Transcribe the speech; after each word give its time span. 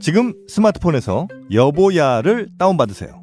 지금 0.00 0.32
스마트폰에서 0.48 1.28
여보야를 1.52 2.48
다운받으세요. 2.58 3.20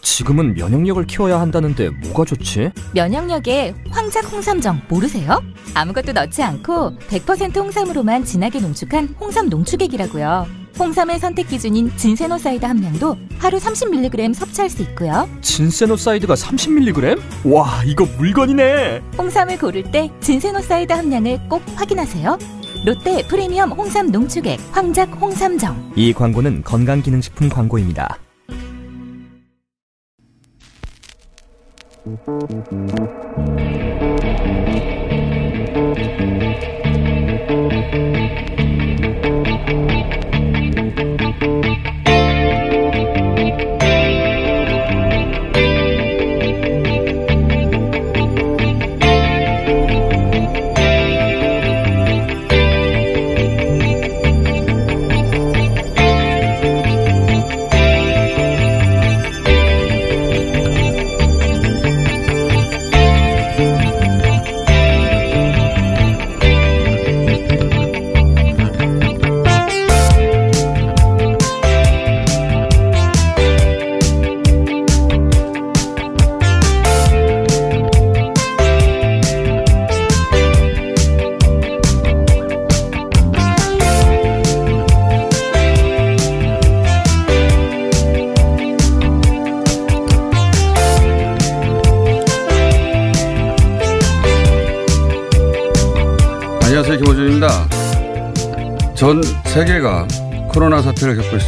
지금은 0.00 0.54
면역력을 0.54 1.04
키워야 1.06 1.40
한다는데 1.40 1.90
뭐가 1.90 2.24
좋지? 2.24 2.70
면역력에 2.94 3.74
황작 3.90 4.30
홍삼정 4.32 4.82
모르세요? 4.88 5.42
아무것도 5.74 6.12
넣지 6.12 6.42
않고 6.42 6.96
100% 6.98 7.56
홍삼으로만 7.56 8.24
진하게 8.24 8.60
농축한 8.60 9.14
홍삼 9.20 9.48
농축액이라고요. 9.48 10.46
홍삼의 10.78 11.18
선택 11.20 11.48
기준인 11.48 11.94
진세노사이드 11.96 12.64
함량도 12.64 13.16
하루 13.38 13.58
30mg 13.58 14.34
섭취할 14.34 14.70
수 14.70 14.82
있고요. 14.82 15.28
진세노사이드가 15.40 16.34
30mg? 16.34 17.20
와 17.52 17.82
이거 17.84 18.06
물건이네 18.18 19.02
홍삼을 19.18 19.58
고를 19.58 19.82
때 19.90 20.10
진세노사이드 20.20 20.92
함량을 20.92 21.48
꼭 21.48 21.62
확인하세요. 21.76 22.38
롯데 22.84 23.22
프리미엄 23.26 23.72
홍삼 23.72 24.10
농축액 24.10 24.60
황작 24.72 25.10
홍삼정. 25.20 25.92
이 25.96 26.12
광고는 26.12 26.62
건강기능식품 26.62 27.48
광고입니다 27.48 28.18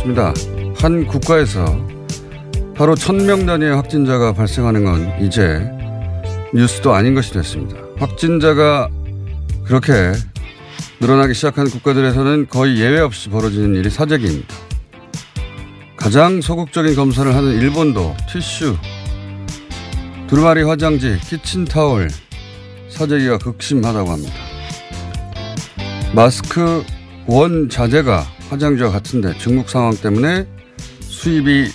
있습니다. 0.06 0.34
한 0.78 1.06
국가에서 1.06 1.64
하루 2.76 2.94
천 2.94 3.26
명 3.26 3.46
단위의 3.46 3.74
확진자가 3.74 4.32
발생하는 4.32 4.84
건 4.84 5.12
이제 5.20 5.68
뉴스도 6.54 6.94
아닌 6.94 7.14
것이 7.14 7.32
됐습니다. 7.32 7.78
확진자가 7.98 8.88
그렇게 9.64 10.12
늘어나기 11.00 11.34
시작한 11.34 11.68
국가들에서는 11.68 12.46
거의 12.48 12.78
예외 12.78 13.00
없이 13.00 13.28
벌어지는 13.30 13.74
일이 13.74 13.90
사재기입니다. 13.90 14.54
가장 15.96 16.40
소극적인 16.40 16.94
검사를 16.94 17.34
하는 17.34 17.52
일본도 17.52 18.14
티슈, 18.30 18.76
두루마리 20.28 20.62
화장지, 20.62 21.18
키친타올 21.24 22.08
사재기가 22.90 23.38
극심하다고 23.38 24.10
합니다. 24.10 24.34
마스크 26.14 26.84
원 27.26 27.68
자재가 27.68 28.35
화장지와 28.50 28.90
같은데 28.90 29.36
중국 29.38 29.68
상황 29.68 29.94
때문에 29.96 30.46
수입이 31.00 31.68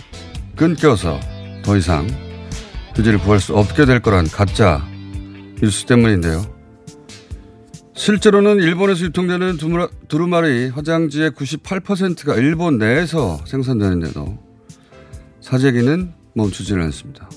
끊겨서 0.55 1.19
더 1.63 1.77
이상 1.77 2.07
규제를 2.95 3.19
부할 3.19 3.39
수 3.39 3.55
없게 3.55 3.85
될 3.85 3.99
거란 4.01 4.27
가짜 4.27 4.85
뉴스 5.61 5.85
때문인데요. 5.85 6.45
실제로는 7.95 8.57
일본에서 8.59 9.05
유통되는 9.05 9.57
두루마- 9.57 9.89
두루마리 10.07 10.69
화장지의 10.69 11.31
98%가 11.31 12.35
일본 12.35 12.77
내에서 12.79 13.39
생산되는데도 13.45 14.39
사재기는 15.41 16.11
멈추지를 16.33 16.81
않습니다. 16.83 17.29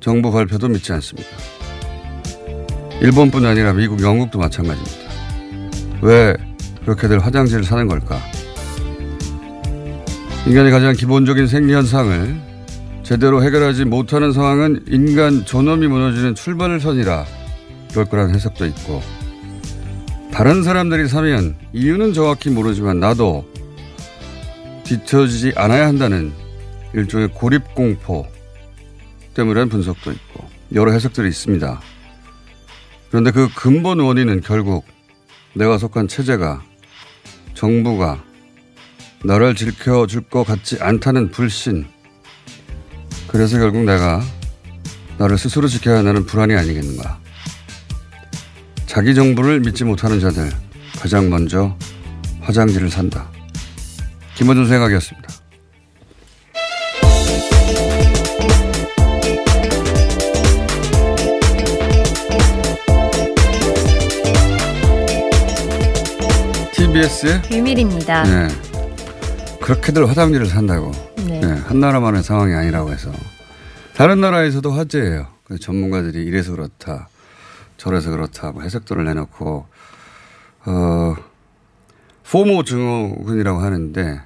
정부 0.00 0.30
발표도 0.30 0.68
믿지 0.68 0.92
않습니다. 0.92 1.28
일본뿐 3.00 3.46
아니라 3.46 3.72
미국, 3.72 4.02
영국도 4.02 4.38
마찬가지입니다. 4.38 5.08
왜 6.02 6.34
그렇게들 6.82 7.18
화장지를 7.18 7.64
사는 7.64 7.86
걸까? 7.86 8.18
인간의 10.46 10.70
가장 10.70 10.94
기본적인 10.94 11.46
생리현상을 11.46 12.40
제대로 13.02 13.42
해결하지 13.42 13.84
못하는 13.84 14.32
상황은 14.32 14.84
인간 14.88 15.44
존엄이 15.44 15.86
무너지는 15.86 16.34
출발선이라 16.34 17.24
그럴 17.90 18.04
거라는 18.04 18.34
해석도 18.34 18.66
있고 18.66 19.02
다른 20.32 20.62
사람들이 20.62 21.08
사면 21.08 21.56
이유는 21.72 22.12
정확히 22.12 22.50
모르지만 22.50 23.00
나도 23.00 23.46
뒤처지지 24.84 25.52
않아야 25.56 25.86
한다는 25.86 26.32
일종의 26.94 27.28
고립공포 27.28 28.26
때문이라는 29.34 29.68
분석도 29.68 30.12
있고 30.12 30.48
여러 30.74 30.92
해석들이 30.92 31.28
있습니다. 31.28 31.80
그런데 33.10 33.30
그 33.30 33.48
근본 33.54 34.00
원인은 34.00 34.42
결국 34.42 34.84
내가 35.54 35.78
속한 35.78 36.08
체제가 36.08 36.62
정부가 37.58 38.22
나를 39.24 39.56
지켜줄 39.56 40.22
것 40.30 40.44
같지 40.44 40.78
않다는 40.80 41.32
불신. 41.32 41.86
그래서 43.26 43.58
결국 43.58 43.82
내가 43.82 44.22
나를 45.18 45.36
스스로 45.36 45.66
지켜야 45.66 45.98
한다는 45.98 46.24
불안이 46.24 46.54
아니겠는가. 46.54 47.18
자기 48.86 49.12
정부를 49.12 49.58
믿지 49.58 49.82
못하는 49.82 50.20
자들 50.20 50.52
가장 51.00 51.28
먼저 51.28 51.76
화장지를 52.42 52.90
산다. 52.90 53.28
김원준 54.36 54.68
생각이었습니다 54.68 55.28
TBS의 66.98 67.42
비밀입니다. 67.42 68.24
네. 68.24 68.48
그렇게들 69.60 70.08
화장지를 70.08 70.46
산다고. 70.46 70.90
네. 71.18 71.40
네, 71.40 71.46
한 71.46 71.78
나라만의 71.78 72.24
상황이 72.24 72.54
아니라고 72.54 72.90
해서. 72.90 73.12
다른 73.94 74.20
나라에서도 74.20 74.68
화제예요. 74.72 75.28
그 75.44 75.58
전문가들이 75.58 76.24
이래서 76.24 76.50
그렇다. 76.52 77.08
저래서 77.76 78.10
그렇다 78.10 78.50
뭐 78.50 78.62
해석들을 78.62 79.04
내놓고 79.04 79.66
어 80.66 81.14
포모 82.28 82.64
증후군이라고 82.64 83.60
하는데 83.60 84.20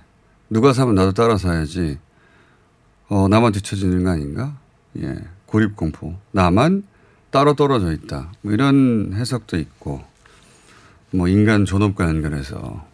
누가 0.49 0.73
사면 0.73 0.95
나도 0.95 1.13
따라 1.13 1.37
사야지 1.37 1.99
어 3.09 3.29
나만 3.29 3.53
뒤처지는 3.53 4.05
거 4.05 4.11
아닌가? 4.11 4.57
예 4.99 5.15
고립 5.45 5.77
공포 5.77 6.15
나만 6.31 6.85
따로 7.31 7.53
떨어져 7.53 7.93
있다 7.93 8.33
뭐 8.41 8.53
이런 8.55 9.13
해석도 9.15 9.59
있고 9.59 10.03
뭐 11.13 11.29
인간 11.29 11.65
존엄과 11.65 12.09
연결해서 12.09 12.85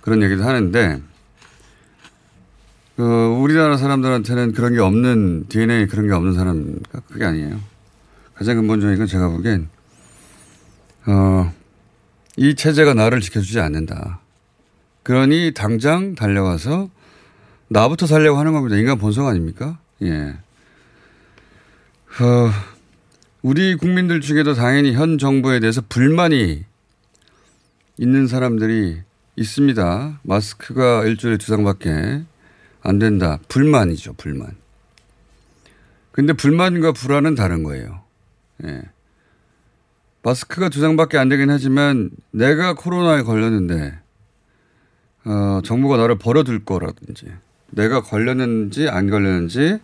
그런 0.00 0.22
얘기도 0.22 0.44
하는데 0.44 1.00
그 2.96 3.02
우리나라 3.40 3.76
사람들한테는 3.76 4.52
그런 4.52 4.74
게 4.74 4.80
없는 4.80 5.46
DNA 5.48 5.86
그런 5.86 6.06
게 6.06 6.12
없는 6.12 6.34
사람 6.34 6.78
그게 7.08 7.24
아니에요. 7.24 7.58
가장 8.34 8.56
근본적인 8.56 8.98
건 8.98 9.06
제가 9.06 9.28
보기엔 9.28 9.68
어, 11.06 11.52
이 12.36 12.54
체제가 12.54 12.94
나를 12.94 13.20
지켜주지 13.20 13.60
않는다. 13.60 14.20
그러니 15.02 15.52
당장 15.54 16.14
달려가서 16.14 16.90
나부터 17.68 18.06
살려고 18.06 18.38
하는 18.38 18.52
겁니다. 18.52 18.76
인간 18.76 18.98
본성 18.98 19.26
아닙니까? 19.28 19.78
예. 20.02 20.34
어, 22.20 22.50
우리 23.42 23.76
국민들 23.76 24.20
중에도 24.20 24.54
당연히 24.54 24.92
현 24.92 25.16
정부에 25.16 25.60
대해서 25.60 25.80
불만이 25.88 26.64
있는 28.00 28.26
사람들이 28.26 29.02
있습니다. 29.36 30.20
마스크가 30.22 31.04
일주일에 31.04 31.36
두 31.36 31.48
장밖에 31.48 32.22
안 32.80 32.98
된다. 32.98 33.38
불만이죠, 33.48 34.14
불만. 34.14 34.56
근데 36.10 36.32
불만과 36.32 36.92
불안은 36.92 37.34
다른 37.34 37.62
거예요. 37.62 38.02
예. 38.64 38.80
마스크가 40.22 40.70
두 40.70 40.80
장밖에 40.80 41.18
안 41.18 41.28
되긴 41.28 41.50
하지만 41.50 42.10
내가 42.30 42.72
코로나에 42.72 43.20
걸렸는데, 43.20 43.98
어, 45.26 45.60
정부가 45.62 45.98
나를 45.98 46.16
버려둘 46.16 46.64
거라든지, 46.64 47.26
내가 47.68 48.00
걸렸는지 48.00 48.88
안 48.88 49.10
걸렸는지 49.10 49.78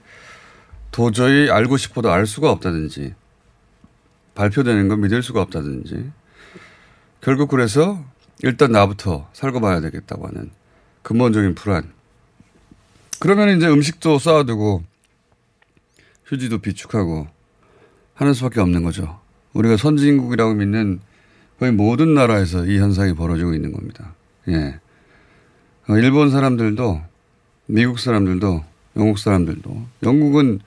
도저히 0.90 1.50
알고 1.50 1.76
싶어도 1.76 2.10
알 2.10 2.26
수가 2.26 2.50
없다든지, 2.50 3.14
발표되는 4.34 4.88
건 4.88 5.02
믿을 5.02 5.22
수가 5.22 5.42
없다든지, 5.42 6.12
결국 7.26 7.48
그래서 7.48 8.00
일단 8.44 8.70
나부터 8.70 9.28
살고 9.32 9.60
봐야 9.60 9.80
되겠다고 9.80 10.28
하는 10.28 10.48
근본적인 11.02 11.56
불안. 11.56 11.90
그러면 13.18 13.56
이제 13.56 13.66
음식도 13.66 14.20
쌓아두고 14.20 14.84
휴지도 16.26 16.58
비축하고 16.58 17.26
하는 18.14 18.32
수밖에 18.32 18.60
없는 18.60 18.84
거죠. 18.84 19.18
우리가 19.54 19.76
선진국이라고 19.76 20.54
믿는 20.54 21.00
거의 21.58 21.72
모든 21.72 22.14
나라에서 22.14 22.64
이 22.64 22.78
현상이 22.78 23.14
벌어지고 23.14 23.54
있는 23.54 23.72
겁니다. 23.72 24.14
예. 24.46 24.78
어, 25.88 25.96
일본 25.96 26.30
사람들도 26.30 27.02
미국 27.66 27.98
사람들도 27.98 28.64
영국 28.98 29.18
사람들도 29.18 29.86
영국은 30.04 30.60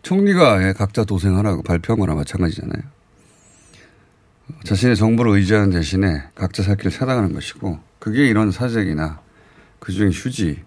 총리가 0.00 0.72
각자 0.72 1.04
도생하라고 1.04 1.64
발표한 1.64 2.00
거나 2.00 2.14
마찬가지잖아요. 2.14 2.97
자신의 4.64 4.96
정보를 4.96 5.32
의지하는 5.32 5.70
대신에 5.70 6.22
각자 6.34 6.62
살 6.62 6.76
길을 6.76 6.90
찾아가는 6.90 7.32
것이고 7.32 7.78
그게 7.98 8.26
이런 8.26 8.50
사색이나 8.50 9.20
그중에 9.78 10.10
휴지 10.10 10.64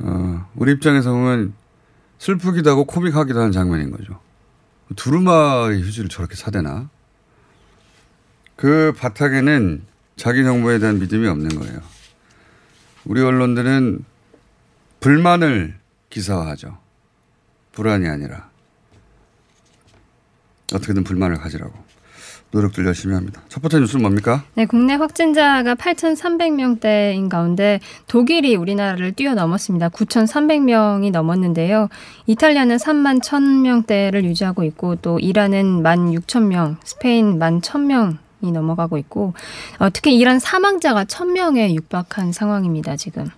어, 0.00 0.48
우리 0.54 0.72
입장에서 0.72 1.12
보면 1.12 1.54
슬프기도 2.18 2.70
하고 2.70 2.84
코믹하기도 2.84 3.38
하는 3.38 3.52
장면인 3.52 3.90
거죠. 3.90 4.20
두루마리 4.96 5.82
휴지를 5.82 6.08
저렇게 6.08 6.34
사대나? 6.34 6.88
그 8.56 8.92
바탕에는 8.96 9.84
자기 10.16 10.42
정보에 10.42 10.78
대한 10.78 10.98
믿음이 10.98 11.28
없는 11.28 11.60
거예요. 11.60 11.80
우리 13.04 13.22
언론들은 13.22 14.04
불만을 15.00 15.78
기사화하죠. 16.10 16.78
불안이 17.72 18.08
아니라. 18.08 18.50
어떻게든 20.72 21.04
불만을 21.04 21.36
가지라고. 21.36 21.87
노력들 22.50 22.86
열심히 22.86 23.14
합니다. 23.14 23.42
첫 23.48 23.60
번째 23.60 23.80
뉴스는 23.80 24.02
뭡니까? 24.02 24.42
네, 24.54 24.64
국내 24.64 24.94
확진자가 24.94 25.74
8,300명대인 25.74 27.28
가운데 27.28 27.80
독일이 28.06 28.56
우리나라를 28.56 29.12
뛰어넘었습니다. 29.12 29.90
9,300명이 29.90 31.10
넘었는데요. 31.10 31.88
이탈리아는 32.26 32.76
3만 32.76 33.20
1,000명대를 33.20 34.24
유지하고 34.24 34.64
있고 34.64 34.96
또 34.96 35.18
이란은 35.18 35.82
1만 35.82 36.18
6,000명, 36.18 36.76
스페인 36.84 37.38
1만 37.38 37.60
1,000명 37.60 38.16
이 38.40 38.52
넘어가고 38.52 38.98
있고 38.98 39.34
어, 39.78 39.90
특히 39.92 40.16
이란 40.16 40.38
사망자가 40.38 41.04
1,000명에 41.04 41.74
육박한 41.74 42.32
상황입니다. 42.32 42.96
지금. 42.96 43.28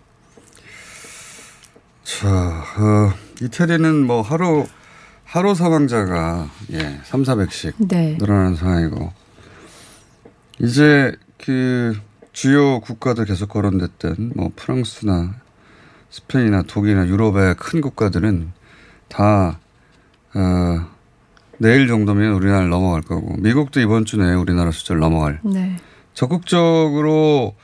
자, 2.04 2.28
어, 2.28 3.12
이태리는 3.40 4.06
뭐 4.06 4.20
하루 4.20 4.66
하루 5.30 5.54
사망자가 5.54 6.50
예, 6.72 6.98
3, 7.04 7.22
400씩 7.22 7.74
네. 7.78 8.16
늘어나는 8.18 8.56
상황이고 8.56 9.12
이제 10.58 11.14
그 11.38 11.96
주요 12.32 12.80
국가들 12.80 13.26
계속 13.26 13.48
거론됐던 13.48 14.32
뭐 14.34 14.50
프랑스나 14.56 15.36
스페인이나 16.10 16.62
독일이나 16.62 17.06
유럽의 17.06 17.54
큰 17.54 17.80
국가들은 17.80 18.50
다 19.06 19.60
어, 20.34 20.86
내일 21.58 21.86
정도면 21.86 22.32
우리나라를 22.32 22.68
넘어갈 22.68 23.00
거고 23.02 23.36
미국도 23.36 23.78
이번 23.78 24.06
주 24.06 24.16
내에 24.16 24.34
우리나라 24.34 24.72
숫자를 24.72 24.98
넘어갈. 24.98 25.38
네. 25.44 25.76
적극적으로 26.12 27.54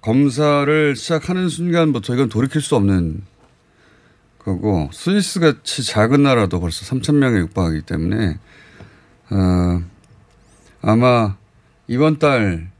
검사를 0.00 0.94
시작하는 0.94 1.48
순간부터 1.48 2.14
이건 2.14 2.28
돌이킬 2.28 2.60
수 2.60 2.76
없는 2.76 3.22
거고 4.46 4.88
스위스 4.92 5.40
같이 5.40 5.84
작은 5.84 6.22
나라도 6.22 6.60
벌써 6.60 6.86
3천 6.86 7.16
명에 7.16 7.38
육박하기 7.40 7.82
때문에 7.82 8.38
어, 9.30 9.82
아마 10.80 11.36
이번 11.88 12.20
달 12.20 12.70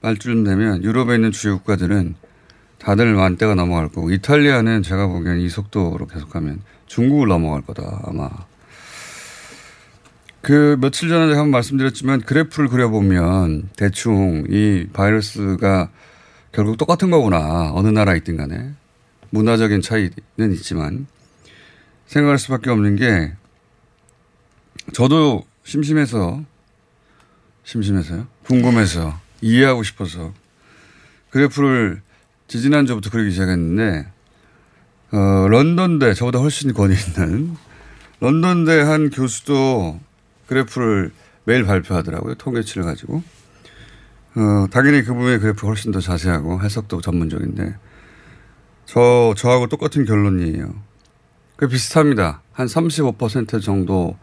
말쯤 0.00 0.44
되면 0.44 0.84
유럽에 0.84 1.16
있는 1.16 1.32
주요 1.32 1.58
국가들은 1.58 2.14
다들 2.78 3.14
만대가 3.14 3.56
넘어갈 3.56 3.88
거고 3.88 4.12
이탈리아는 4.12 4.82
제가 4.84 5.08
보기엔 5.08 5.40
이 5.40 5.48
속도로 5.48 6.06
계속하면 6.06 6.60
중국을 6.86 7.26
넘어갈 7.26 7.62
거다 7.62 8.02
아마. 8.04 8.30
그 10.40 10.76
며칠 10.80 11.08
전에 11.08 11.26
제가 11.26 11.40
한번 11.40 11.50
말씀드렸지만 11.50 12.20
그래프를 12.20 12.68
그려보면 12.68 13.70
대충 13.76 14.44
이 14.48 14.86
바이러스가 14.92 15.90
결국 16.52 16.76
똑같은 16.76 17.10
거구나 17.10 17.72
어느 17.74 17.88
나라에 17.88 18.18
있든 18.18 18.36
간에 18.36 18.70
문화적인 19.36 19.82
차이는 19.82 20.52
있지만 20.54 21.06
생각할 22.06 22.38
수밖에 22.38 22.70
없는 22.70 22.96
게 22.96 23.32
저도 24.92 25.44
심심해서 25.64 26.42
심심해서요? 27.64 28.26
궁금해서 28.44 29.18
이해하고 29.40 29.82
싶어서 29.82 30.32
그래프를 31.30 32.00
지지난주부터 32.48 33.10
그리기 33.10 33.32
시작했는데 33.32 34.06
어, 35.12 35.48
런던대 35.48 36.14
저보다 36.14 36.38
훨씬 36.38 36.72
권위 36.72 36.94
있는 36.94 37.56
런던대 38.20 38.80
한 38.80 39.10
교수도 39.10 40.00
그래프를 40.46 41.12
매일 41.44 41.64
발표하더라고요. 41.64 42.34
통계치를 42.36 42.84
가지고. 42.84 43.22
어, 44.36 44.66
당연히 44.70 45.02
그분의 45.02 45.38
그래프 45.38 45.66
훨씬 45.66 45.92
더 45.92 46.00
자세하고 46.00 46.62
해석도 46.62 47.00
전문적인데 47.00 47.74
저, 48.86 49.34
저하고 49.36 49.66
똑같은 49.66 50.04
결론이에요. 50.04 50.74
그 51.56 51.68
비슷합니다. 51.68 52.42
한 52.52 52.66
35% 52.66 53.62
정도로 53.62 54.16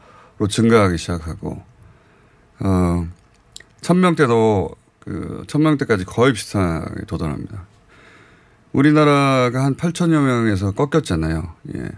증가하기 0.50 0.98
시작하고, 0.98 1.62
어, 2.60 3.08
천명대도 3.82 4.75
그, 5.00 5.43
천명대까지 5.48 6.05
거의 6.05 6.34
비슷하게 6.34 7.05
도달합니다. 7.05 7.65
우리나라가 8.72 9.65
한 9.65 9.75
8천여 9.75 10.25
명에서 10.25 10.72
꺾였잖아요. 10.72 11.53
예. 11.75 11.89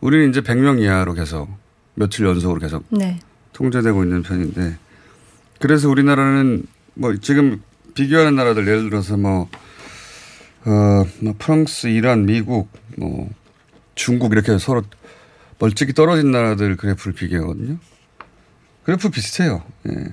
우리는 0.00 0.28
이제 0.28 0.40
100명 0.40 0.80
이하로 0.80 1.14
계속 1.14 1.48
며칠 1.94 2.26
연속으로 2.26 2.60
계속 2.60 2.84
네. 2.90 3.18
통제되고 3.54 4.04
있는 4.04 4.22
편인데 4.22 4.76
그래서 5.58 5.88
우리나라는 5.88 6.64
뭐 6.94 7.14
지금 7.16 7.62
비교하는 7.94 8.34
나라들 8.34 8.66
예를 8.66 8.90
들어서 8.90 9.16
뭐 9.16 9.48
어, 10.66 11.06
뭐 11.20 11.34
프랑스, 11.38 11.86
이란, 11.86 12.26
미국, 12.26 12.68
뭐 12.96 13.30
중국 13.94 14.32
이렇게 14.32 14.58
서로 14.58 14.82
멀찍이 15.58 15.92
떨어진 15.94 16.32
나라들 16.32 16.76
그래프를 16.76 17.14
비교하거든요. 17.14 17.78
그래프 18.82 19.08
비슷해요. 19.10 19.62
예. 19.88 20.06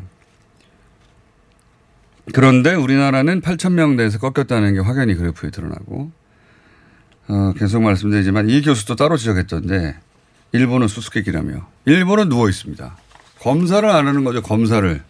그런데 2.34 2.74
우리나라는 2.74 3.42
8천 3.42 3.74
명대에서 3.74 4.20
꺾였다는 4.20 4.76
게 4.76 4.80
확연히 4.80 5.16
그래프에 5.16 5.50
드러나고 5.50 6.12
어, 7.28 7.54
계속 7.58 7.82
말씀드리지만 7.82 8.50
이 8.50 8.62
교수도 8.62 8.96
따로 8.96 9.18
지적했던데 9.18 9.98
일본은 10.54 10.88
수수께끼라며 10.88 11.68
일본은 11.86 12.30
누워 12.30 12.48
있습니다. 12.48 12.96
검사를 13.40 13.90
안 13.90 14.08
하는 14.08 14.24
거죠, 14.24 14.42
검사를. 14.42 15.02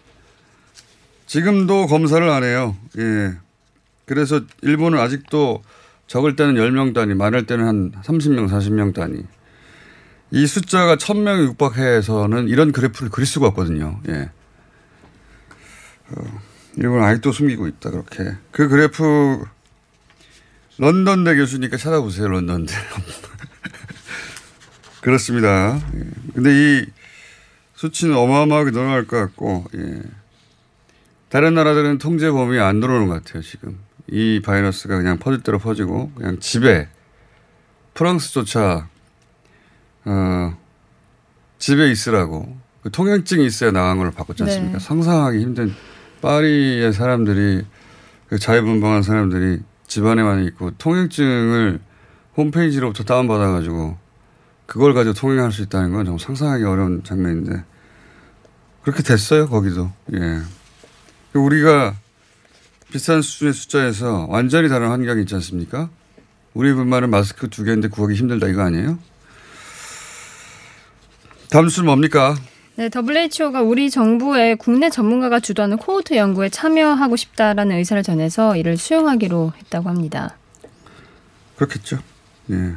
지금도 1.28 1.88
검사를 1.88 2.28
안 2.30 2.44
해요. 2.44 2.76
예. 2.98 3.34
그래서 4.06 4.42
일본은 4.62 5.00
아직도 5.00 5.64
적을 6.08 6.36
때는 6.36 6.56
10명 6.56 6.94
단위, 6.94 7.14
많을 7.14 7.46
때는 7.46 7.66
한 7.66 7.92
30명, 8.04 8.50
40명 8.50 8.94
단위. 8.94 9.24
이 10.32 10.48
숫자가 10.48 10.96
1000명에 10.96 11.46
육박해서는 11.46 12.48
이런 12.48 12.72
그래프를 12.72 13.12
그릴 13.12 13.26
수가 13.26 13.48
없거든요. 13.48 14.02
예. 14.10 14.32
어, 16.10 16.42
일본은 16.76 17.04
아직도 17.04 17.32
숨기고 17.32 17.68
있다, 17.68 17.92
그렇게. 17.92 18.36
그 18.52 18.68
그래프, 18.68 19.44
런던대 20.80 21.36
교수니까 21.36 21.78
찾아보세요, 21.78 22.28
런던대. 22.28 22.74
그렇습니다. 25.02 25.80
예. 25.96 26.04
근데 26.34 26.52
이 26.52 26.86
수치는 27.76 28.16
어마어마하게 28.16 28.72
늘어날 28.72 29.06
것 29.06 29.18
같고, 29.18 29.66
예. 29.76 30.02
다른 31.30 31.54
나라들은 31.54 32.00
통제 32.00 32.30
범위 32.30 32.60
안 32.60 32.80
들어오는 32.80 33.08
것 33.08 33.24
같아요, 33.24 33.44
지금. 33.44 33.78
이 34.08 34.42
바이러스가 34.44 34.98
그냥 34.98 35.18
퍼질 35.18 35.44
대로 35.44 35.60
퍼지고, 35.60 36.12
그냥 36.16 36.40
집에, 36.40 36.90
프랑스조차, 37.94 38.90
어, 40.06 40.58
집에 41.58 41.90
있으라고, 41.90 42.58
그 42.82 42.92
통행증이 42.92 43.46
있어야 43.46 43.72
나간 43.72 43.98
걸 43.98 44.12
바꿨지 44.12 44.44
않습니까? 44.44 44.78
네. 44.78 44.84
상상하기 44.84 45.40
힘든 45.40 45.74
파리의 46.22 46.92
사람들이, 46.92 47.66
그 48.28 48.40
자유분방한 48.40 49.04
사람들이 49.04 49.62
집안에만 49.88 50.44
있고, 50.46 50.72
통행증을 50.72 51.80
홈페이지로부터 52.36 53.04
다운받아가지고, 53.04 53.98
그걸 54.66 54.94
가지고 54.94 55.14
통행할 55.14 55.52
수 55.52 55.62
있다는 55.62 55.94
건 55.94 56.06
정말 56.06 56.20
상상하기 56.20 56.64
어려운 56.64 57.04
장면인데, 57.04 57.64
그렇게 58.82 59.02
됐어요, 59.02 59.48
거기도. 59.48 59.92
예. 60.14 60.42
우리가 61.34 61.96
비슷한 62.94 63.24
수준의 63.24 63.54
숫자에서 63.54 64.28
완전히 64.30 64.70
다른 64.70 64.90
환경이 64.90 65.22
있지 65.22 65.34
않습니까? 65.34 65.90
우리뿐만은 66.54 67.10
마스크 67.10 67.50
두 67.50 67.64
개인데 67.64 67.88
구하기 67.88 68.14
힘들다 68.14 68.48
이거 68.48 68.62
아니에요? 68.62 69.00
다음 71.50 71.70
수는 71.70 71.88
뭡니까? 71.88 72.36
네, 72.76 72.92
WHO가 72.94 73.64
우리 73.64 73.90
정부의 73.90 74.58
국내 74.58 74.92
전문가가 74.92 75.40
주도하는 75.40 75.78
코호트 75.78 76.16
연구에 76.16 76.50
참여하고 76.50 77.16
싶다라는 77.16 77.78
의사를 77.78 78.04
전해서 78.04 78.56
이를 78.56 78.78
수용하기로 78.78 79.54
했다고 79.58 79.90
합니다. 79.90 80.38
그렇겠죠. 81.56 81.98
예. 82.52 82.76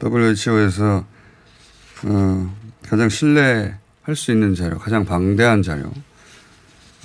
WHO에서 0.00 1.04
어, 2.04 2.56
가장 2.82 3.08
신뢰할 3.08 4.14
수 4.14 4.30
있는 4.30 4.54
자료, 4.54 4.78
가장 4.78 5.04
방대한 5.04 5.62
자료, 5.62 5.90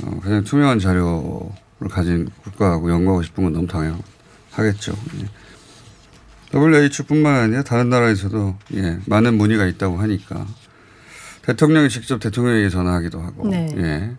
어, 0.03 0.19
가장 0.21 0.43
투명한 0.43 0.79
자료를 0.79 1.89
가진 1.89 2.29
국가하고 2.43 2.89
연구하고 2.91 3.23
싶은 3.23 3.43
건 3.43 3.53
너무 3.53 3.67
당연하겠죠. 3.67 4.93
예. 5.21 5.29
WHO뿐만 6.57 7.35
아니라 7.35 7.63
다른 7.63 7.89
나라에서도 7.89 8.55
예, 8.75 8.99
많은 9.05 9.35
문의가 9.35 9.65
있다고 9.65 9.97
하니까 9.97 10.45
대통령이 11.41 11.89
직접 11.89 12.19
대통령에게 12.19 12.69
전화하기도 12.69 13.19
하고 13.19 13.47
네. 13.49 13.73
예. 13.77 14.11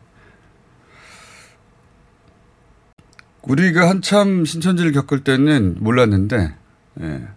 우리가 3.43 3.89
한참 3.89 4.45
신천지를 4.45 4.93
겪을 4.93 5.25
때는 5.25 5.77
몰랐는데 5.79 6.55
예. 7.01 7.29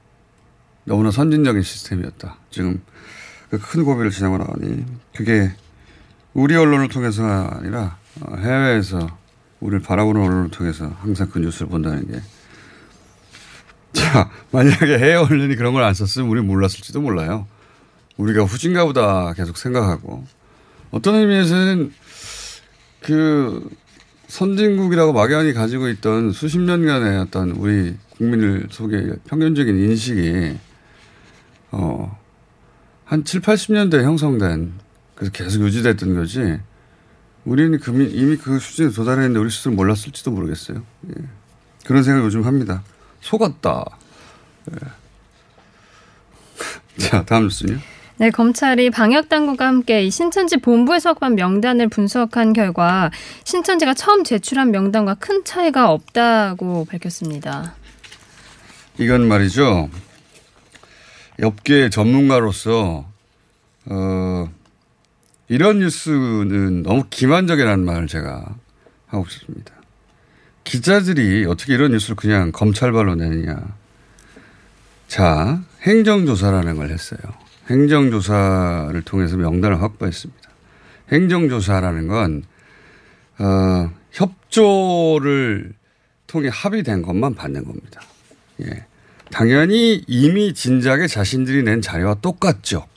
너무나 0.85 1.11
선진적인 1.11 1.61
시스템이었다. 1.61 2.37
지금 2.49 2.81
그 3.49 3.57
큰 3.57 3.83
고비를 3.83 4.11
지나고 4.11 4.37
나오니 4.37 4.85
그게 5.15 5.51
우리 6.33 6.55
언론을 6.55 6.87
통해서가 6.87 7.57
아니라 7.57 7.97
어, 8.08 8.08
해외에서 8.37 9.17
우리를 9.59 9.81
바라보는 9.81 10.21
언론을 10.21 10.51
통해서 10.51 10.87
항상 10.99 11.29
그 11.29 11.39
뉴스를 11.39 11.67
본다는 11.67 12.07
게. 12.07 12.21
자, 13.93 14.29
만약에 14.51 14.97
해외 14.99 15.15
언론이 15.15 15.55
그런 15.55 15.73
걸 15.73 15.83
안 15.83 15.93
썼으면 15.93 16.29
우리 16.29 16.41
몰랐을지도 16.41 17.01
몰라요. 17.01 17.47
우리가 18.17 18.43
후진가 18.43 18.85
보다 18.85 19.33
계속 19.33 19.57
생각하고. 19.57 20.25
어떤 20.91 21.15
의미에서는 21.15 21.93
그 23.01 23.69
선진국이라고 24.27 25.13
막연히 25.13 25.53
가지고 25.53 25.89
있던 25.89 26.31
수십 26.31 26.59
년간의 26.59 27.19
어떤 27.19 27.51
우리 27.51 27.95
국민을 28.17 28.67
속의 28.69 29.15
평균적인 29.27 29.77
인식이 29.77 30.57
어, 31.71 32.17
한 33.05 33.23
7, 33.23 33.41
80년대에 33.41 34.03
형성된 34.03 34.73
그래서 35.15 35.31
계속 35.31 35.63
유지됐던 35.63 36.15
거지 36.15 36.59
우리는 37.49 37.79
그 37.79 37.89
미- 37.89 38.05
이미 38.11 38.37
그 38.37 38.59
수준에 38.59 38.91
도달했는데 38.91 39.39
우리 39.39 39.49
스스로 39.49 39.73
몰랐을지도 39.73 40.29
모르겠어요. 40.29 40.83
예. 41.09 41.13
그런 41.83 42.03
생각 42.03 42.23
요즘 42.23 42.45
합니다. 42.45 42.83
속았다. 43.21 43.85
예. 44.71 44.77
자, 47.07 47.25
다음 47.25 47.45
뉴스는요. 47.45 47.79
네, 48.17 48.29
검찰이 48.29 48.91
방역 48.91 49.29
당국과 49.29 49.65
함께 49.65 50.03
이 50.03 50.11
신천지 50.11 50.57
본부에 50.57 50.99
속한 50.99 51.33
명단을 51.35 51.87
분석한 51.87 52.53
결과 52.53 53.09
신천지가 53.45 53.95
처음 53.95 54.23
제출한 54.23 54.69
명단과 54.69 55.15
큰 55.15 55.43
차이가 55.43 55.89
없다고 55.91 56.85
밝혔습니다. 56.85 57.73
이건 58.99 59.27
말이죠. 59.27 59.89
업계 61.41 61.89
전문가로서 61.89 63.05
어, 63.85 64.49
이런 65.49 65.79
뉴스는 65.79 66.83
너무 66.83 67.05
기만적이라는 67.09 67.83
말을 67.83 68.07
제가 68.07 68.55
하고 69.07 69.27
싶습니다. 69.27 69.73
기자들이 70.63 71.45
어떻게 71.45 71.73
이런 71.73 71.91
뉴스를 71.91 72.15
그냥 72.15 72.51
검찰발로 72.51 73.15
내느냐. 73.15 73.57
자, 75.07 75.59
행정조사라는 75.81 76.75
걸 76.75 76.91
했어요. 76.91 77.19
행정조사를 77.69 79.01
통해서 79.01 79.37
명단을 79.37 79.81
확보했습니다. 79.81 80.49
행정조사라는 81.11 82.07
건, 82.07 82.43
어, 83.39 83.91
협조를 84.11 85.73
통해 86.27 86.49
합의된 86.51 87.01
것만 87.01 87.33
받는 87.33 87.65
겁니다. 87.65 88.01
예. 88.61 88.85
당연히 89.31 90.03
이미 90.07 90.53
진작에 90.53 91.07
자신들이 91.07 91.63
낸 91.63 91.81
자료와 91.81 92.15
똑같죠. 92.15 92.87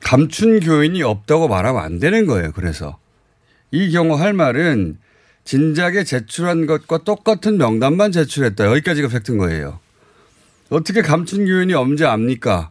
감춘 0.00 0.60
교인이 0.60 1.02
없다고 1.02 1.48
말하면 1.48 1.82
안 1.82 1.98
되는 1.98 2.26
거예요. 2.26 2.52
그래서 2.52 2.98
이 3.70 3.90
경우 3.90 4.14
할 4.14 4.32
말은 4.32 4.98
진작에 5.44 6.04
제출한 6.04 6.66
것과 6.66 6.98
똑같은 7.04 7.56
명단만 7.58 8.12
제출했다. 8.12 8.66
여기까지가 8.66 9.08
팩트인 9.08 9.38
거예요. 9.38 9.80
어떻게 10.70 11.00
감춘 11.02 11.46
교인이 11.46 11.72
없는지 11.74 12.04
압니까? 12.04 12.70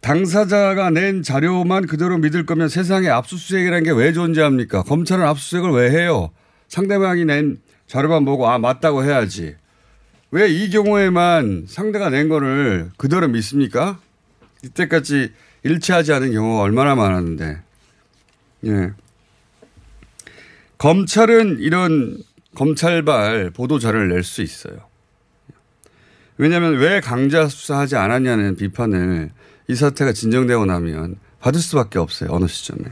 당사자가 0.00 0.88
낸 0.90 1.22
자료만 1.22 1.86
그대로 1.86 2.16
믿을 2.16 2.46
거면 2.46 2.68
세상에 2.68 3.08
압수수색이라는 3.08 3.84
게 3.84 3.90
왜 3.90 4.12
존재합니까? 4.14 4.82
검찰은 4.82 5.24
압수수색을 5.26 5.70
왜 5.72 5.90
해요? 5.90 6.30
상대방이 6.68 7.26
낸 7.26 7.58
자료만 7.86 8.24
보고 8.24 8.48
아 8.48 8.58
맞다고 8.58 9.04
해야지. 9.04 9.56
왜 10.30 10.48
이 10.48 10.70
경우에만 10.70 11.66
상대가 11.68 12.08
낸 12.08 12.28
거를 12.30 12.90
그대로 12.96 13.28
믿습니까? 13.28 13.98
이때까지 14.64 15.32
일치하지 15.62 16.12
않은 16.12 16.32
경우가 16.32 16.62
얼마나 16.62 16.94
많았는데. 16.94 17.62
예. 18.66 18.92
검찰은 20.78 21.58
이런 21.60 22.22
검찰발 22.54 23.50
보도자를 23.50 24.08
낼 24.08 24.22
수 24.22 24.42
있어요. 24.42 24.88
왜냐하면 26.36 26.78
왜 26.78 27.00
강자 27.00 27.48
수사하지 27.48 27.96
않았냐는 27.96 28.56
비판을 28.56 29.30
이 29.68 29.74
사태가 29.74 30.12
진정되고 30.12 30.64
나면 30.64 31.16
받을 31.38 31.60
수밖에 31.60 31.98
없어요. 31.98 32.30
어느 32.32 32.46
시점에. 32.46 32.90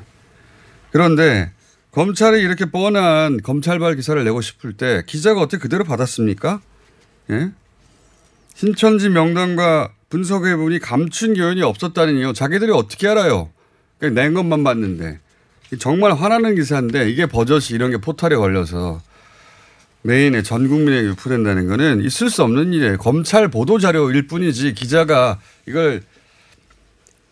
그런데 0.90 1.50
검찰이 1.90 2.40
이렇게 2.42 2.66
뻔한 2.66 3.40
검찰발 3.42 3.96
기사를 3.96 4.22
내고 4.22 4.40
싶을 4.42 4.74
때 4.74 5.02
기자가 5.06 5.40
어떻게 5.40 5.58
그대로 5.62 5.84
받았습니까? 5.84 6.60
예? 7.30 7.50
신천지 8.54 9.08
명단과 9.08 9.92
분석해 10.08 10.56
보니 10.56 10.78
감춘 10.78 11.34
교연이 11.34 11.62
없었다니요. 11.62 12.32
자기들이 12.32 12.72
어떻게 12.72 13.08
알아요? 13.08 13.50
그냥 13.98 14.14
낸 14.14 14.34
것만 14.34 14.64
봤는데. 14.64 15.20
정말 15.78 16.14
화나는 16.14 16.54
기사인데 16.54 17.10
이게 17.10 17.26
버젓이 17.26 17.74
이런 17.74 17.90
게 17.90 17.98
포탈에 17.98 18.36
걸려서 18.36 19.02
메인에 20.02 20.42
전 20.42 20.68
국민에게 20.68 21.08
유포된다는 21.08 21.66
거는 21.66 22.02
있을 22.04 22.30
수 22.30 22.42
없는 22.42 22.72
일이에요. 22.72 22.96
검찰 22.96 23.48
보도 23.48 23.78
자료일 23.78 24.26
뿐이지 24.28 24.72
기자가 24.72 25.38
이걸 25.66 26.02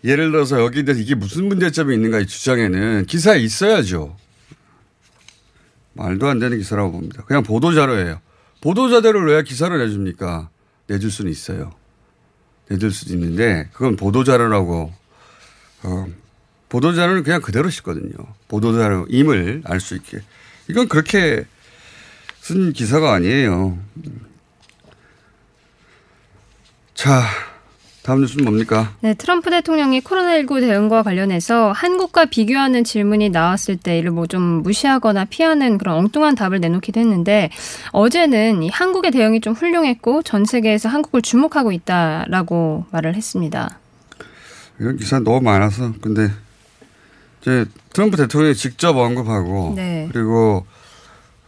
예를 0.05 0.31
들어서 0.31 0.61
여기에 0.61 0.85
대해서 0.85 1.01
이게 1.01 1.15
무슨 1.15 1.49
문제점이 1.49 1.95
있는가 1.95 2.21
이 2.21 2.27
주장에는 2.27 3.07
기사에 3.07 3.39
있어야죠. 3.39 4.17
말도 5.95 6.29
안 6.29 6.39
되는 6.39 6.59
기사라고 6.59 6.93
봅니다. 6.93 7.25
그냥 7.25 7.43
보도 7.43 7.73
자료예요. 7.73 8.21
보도 8.61 8.91
자료를 8.91 9.27
왜 9.27 9.43
기사를 9.43 9.77
내줍니까? 9.79 10.51
내줄 10.89 11.11
수는 11.11 11.31
있어요. 11.31 11.73
내줄 12.69 12.91
수도 12.93 13.15
있는데 13.15 13.69
그건 13.73 13.97
보도자료라고 13.97 14.93
어, 15.85 16.07
보도자료는 16.69 17.23
그냥 17.23 17.41
그대로 17.41 17.71
싣거든요. 17.71 18.13
보도자료임을 18.49 19.63
알 19.65 19.81
수 19.81 19.95
있게. 19.95 20.19
이건 20.69 20.89
그렇게 20.89 21.45
쓴 22.41 22.73
기사가 22.73 23.13
아니에요. 23.15 23.79
자, 26.95 27.23
다음 28.07 28.21
뉴스는 28.21 28.45
뭡니까? 28.45 28.93
네, 29.01 29.15
트럼프 29.15 29.51
대통령이 29.51 30.01
코로나19 30.01 30.61
대응과 30.61 31.03
관련해서 31.03 31.73
한국과 31.73 32.27
비교하는 32.27 32.85
질문이 32.85 33.31
나왔을 33.31 33.77
때 33.77 33.99
이를 33.99 34.13
뭐 34.13 34.27
좀 34.27 34.43
무시하거나 34.63 35.25
피하는 35.27 35.77
그런 35.79 35.97
엉뚱한 35.99 36.35
답을 36.37 36.61
내놓기도 36.61 37.01
했는데 37.01 37.51
어제는 37.93 38.63
이 38.63 38.69
한국의 38.69 39.11
대응이 39.11 39.41
좀 39.41 39.55
훌륭했고 39.55 40.23
전 40.23 40.45
세계에서 40.45 40.89
한국을 40.89 41.23
주목하고 41.23 41.73
있다라고 41.73 42.87
말을 42.91 43.15
했습니다. 43.15 43.79
이런 44.79 44.97
기사 44.97 45.19
너무 45.19 45.41
많아서 45.41 45.93
근데 46.01 46.31
이제 47.41 47.65
트럼프 47.93 48.17
대통령이 48.17 48.55
직접 48.55 48.97
언급하고 48.97 49.75
네. 49.77 50.09
그리고 50.13 50.67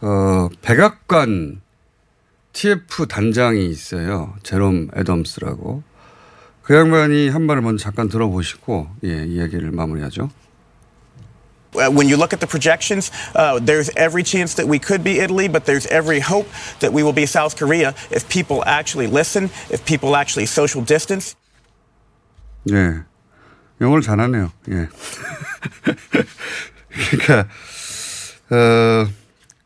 어 0.01 0.49
백악관 0.61 1.61
TF 2.53 3.07
단장이 3.07 3.65
있어요. 3.67 4.33
제롬 4.43 4.89
애덤스라고. 4.95 5.83
그 6.69 6.75
양반이 6.75 7.29
한 7.29 7.47
말을 7.47 7.63
먼저 7.63 7.81
잠깐 7.81 8.09
들어보시고 8.09 8.89
예, 9.03 9.25
이야기를 9.25 9.71
마무리하죠. 9.71 10.29
Uh, 11.73 11.89
When 11.89 12.07
you 12.07 12.15
look 12.15 12.31
at 12.31 12.39
the 12.39 12.47
projections, 12.47 13.09
uh, 13.33 13.57
there's 13.57 13.89
every 13.97 14.21
chance 14.21 14.53
that 14.53 14.69
we 14.69 14.77
could 14.77 15.03
be 15.03 15.17
Italy, 15.17 15.49
but 15.49 15.65
there's 15.65 15.87
every 15.89 16.19
hope 16.19 16.45
that 16.81 16.93
we 16.93 17.01
will 17.01 17.15
be 17.15 17.25
South 17.25 17.57
Korea 17.57 17.95
if 18.11 18.29
people 18.29 18.61
actually 18.67 19.07
listen, 19.09 19.49
if 19.73 19.83
people 19.83 20.15
actually 20.15 20.45
social 20.45 20.85
distance. 20.85 21.35
예. 22.69 23.01
영어를 23.81 24.03
잘하네요. 24.03 24.51
예. 24.69 24.89
그러니까 27.09 27.49
어, 28.51 29.07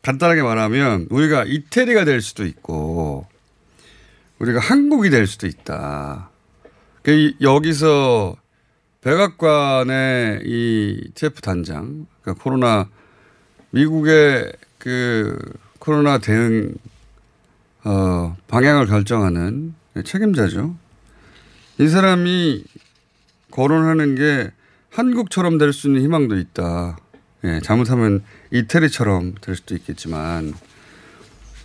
간단하게 0.00 0.40
말하면 0.40 1.08
우리가 1.10 1.44
이태리가 1.44 2.06
될 2.06 2.22
수도 2.22 2.46
있고 2.46 3.26
우리가 4.38 4.58
한국이 4.58 5.10
될 5.10 5.26
수도 5.26 5.46
있다. 5.46 6.30
그 7.04 7.12
이- 7.12 7.36
여기서 7.40 8.34
백악관의 9.02 10.40
이 10.46 11.10
TF 11.14 11.42
단장, 11.42 12.06
그러니까 12.22 12.42
코로나 12.42 12.88
미국의 13.70 14.50
그 14.78 15.38
코로나 15.78 16.18
대응 16.18 16.74
어, 17.84 18.34
방향을 18.48 18.86
결정하는 18.86 19.74
책임자죠. 20.04 20.74
이 21.78 21.88
사람이 21.88 22.64
거론하는 23.50 24.14
게 24.14 24.50
한국처럼 24.90 25.58
될 25.58 25.72
수 25.74 25.88
있는 25.88 26.00
희망도 26.02 26.38
있다. 26.38 26.96
예, 27.44 27.60
잘못하면 27.62 28.24
이태리처럼 28.52 29.34
될 29.42 29.54
수도 29.56 29.74
있겠지만 29.74 30.54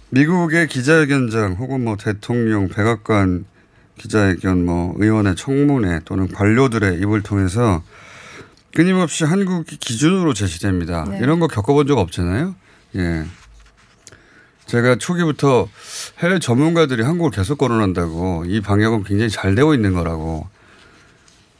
미국의 0.09 0.67
기자회견장 0.67 1.53
혹은 1.53 1.85
뭐 1.85 1.95
대통령 1.95 2.67
백악관 2.67 3.45
기자회견 3.99 4.65
뭐 4.65 4.95
의원의 4.97 5.35
청문회 5.35 6.01
또는 6.05 6.27
관료들의 6.27 6.99
입을 7.01 7.21
통해서 7.21 7.83
끊임없이 8.73 9.25
한국이 9.25 9.77
기준으로 9.77 10.33
제시됩니다. 10.33 11.05
네. 11.09 11.19
이런 11.19 11.39
거 11.39 11.47
겪어본 11.47 11.87
적 11.87 11.97
없잖아요. 11.99 12.55
예. 12.95 13.25
제가 14.65 14.95
초기부터 14.97 15.67
해외 16.19 16.39
전문가들이 16.39 17.03
한국을 17.03 17.31
계속 17.31 17.57
거론한다고 17.57 18.45
이 18.47 18.61
방역은 18.61 19.03
굉장히 19.03 19.29
잘 19.29 19.55
되고 19.55 19.73
있는 19.73 19.93
거라고 19.93 20.47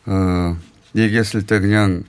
어, 0.06 0.58
얘기했을 0.96 1.46
때 1.46 1.60
그냥 1.60 2.04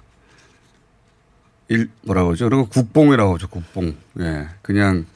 일 1.69 1.89
뭐라고 2.03 2.29
그러죠? 2.29 2.51
거 2.51 2.65
국뽕이라고 2.67 3.35
하죠. 3.35 3.49
국뽕. 3.49 3.97
예. 4.21 4.49
그냥 4.63 5.07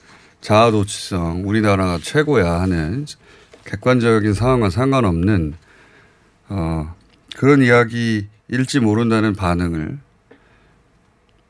자아도취성 0.41 1.47
우리나라가 1.47 1.99
최고야 2.03 2.61
하는 2.61 3.07
객관적인 3.65 4.35
상황과 4.35 4.71
상관없는 4.71 5.55
어, 6.49 6.95
그런 7.37 7.63
이야기일지 7.63 8.81
모른다는 8.81 9.35
반응을 9.35 9.99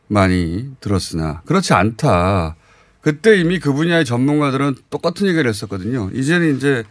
많이 0.06 0.70
들었으나 0.80 1.42
그렇지 1.44 1.72
않다. 1.72 2.56
그때 3.00 3.38
이미 3.38 3.58
그 3.58 3.72
분야의 3.72 4.04
전문가들은 4.04 4.76
똑같은 4.90 5.26
얘기를 5.26 5.48
했었거든요. 5.48 6.10
이제는 6.14 6.56
이제 6.56 6.84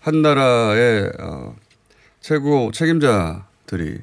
한 0.00 0.22
나라의 0.22 1.12
어, 1.20 1.54
최고 2.20 2.70
책임자들이 2.72 4.00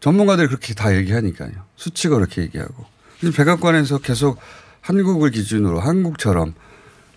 전문가들이 0.00 0.48
그렇게 0.48 0.74
다 0.74 0.94
얘기하니까요. 0.94 1.52
수치가 1.76 2.16
그렇게 2.16 2.42
얘기하고. 2.42 2.84
백악관에서 3.34 3.98
계속 3.98 4.38
한국을 4.82 5.30
기준으로 5.30 5.80
한국처럼 5.80 6.54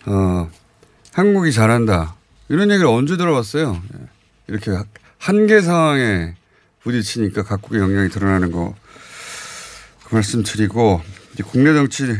어, 0.06 0.50
한국이 1.18 1.52
잘한다. 1.52 2.14
이런 2.48 2.70
얘기를 2.70 2.86
언제 2.88 3.16
들어봤어요. 3.16 3.80
예. 3.94 4.06
이렇게 4.46 4.70
한계 5.18 5.60
상황에 5.60 6.34
부딪히니까 6.82 7.42
각국의 7.42 7.80
영향이 7.80 8.08
드러나는 8.08 8.52
거 8.52 8.74
그 10.08 10.14
말씀 10.14 10.42
드리고 10.42 11.02
이제 11.34 11.42
국내 11.42 11.72
정치 11.74 12.16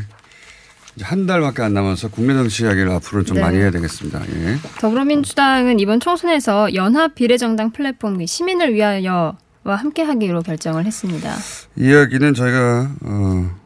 한 1.01 1.27
달밖에 1.27 1.63
안 1.63 1.75
남아서 1.75 2.09
국내 2.09 2.35
정치 2.35 2.65
이야기를 2.65 2.91
앞으로는 2.91 3.25
좀 3.25 3.37
네. 3.37 3.43
많이 3.43 3.57
해야 3.57 3.71
되겠습니다. 3.71 4.21
예. 4.29 4.59
더불어민주당은 4.81 5.79
이번 5.81 6.01
총선에서 6.01 6.75
연합 6.75 7.15
비례정당 7.15 7.71
플랫폼 7.71 8.25
시민을 8.25 8.75
위하여와 8.75 9.37
함께하기로 9.65 10.43
결정을 10.43 10.85
했습니다. 10.85 11.35
이야기는 11.77 12.35
저희가 12.35 12.91
어, 13.03 13.57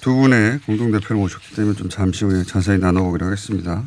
두 0.00 0.14
분의 0.16 0.60
공동 0.66 0.90
대표를 0.90 1.16
모셨기 1.18 1.54
때문에 1.54 1.76
좀 1.76 1.88
잠시 1.88 2.24
후에 2.24 2.42
자세히 2.42 2.78
나눠보기로 2.78 3.26
하겠습니다. 3.26 3.84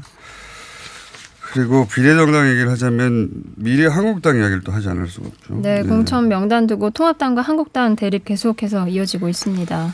그리고 1.54 1.88
비례정당 1.88 2.50
얘기를 2.50 2.70
하자면 2.70 3.30
미래 3.56 3.88
한국당 3.88 4.38
이야기를 4.38 4.62
또 4.62 4.72
하지 4.72 4.90
않을 4.90 5.08
수가 5.08 5.28
없죠. 5.28 5.56
네, 5.62 5.82
공천 5.84 6.28
명단 6.28 6.68
두고 6.68 6.92
통합당과 6.92 7.42
한국당 7.42 7.96
대립 7.96 8.26
계속해서 8.26 8.88
이어지고 8.88 9.30
있습니다. 9.30 9.94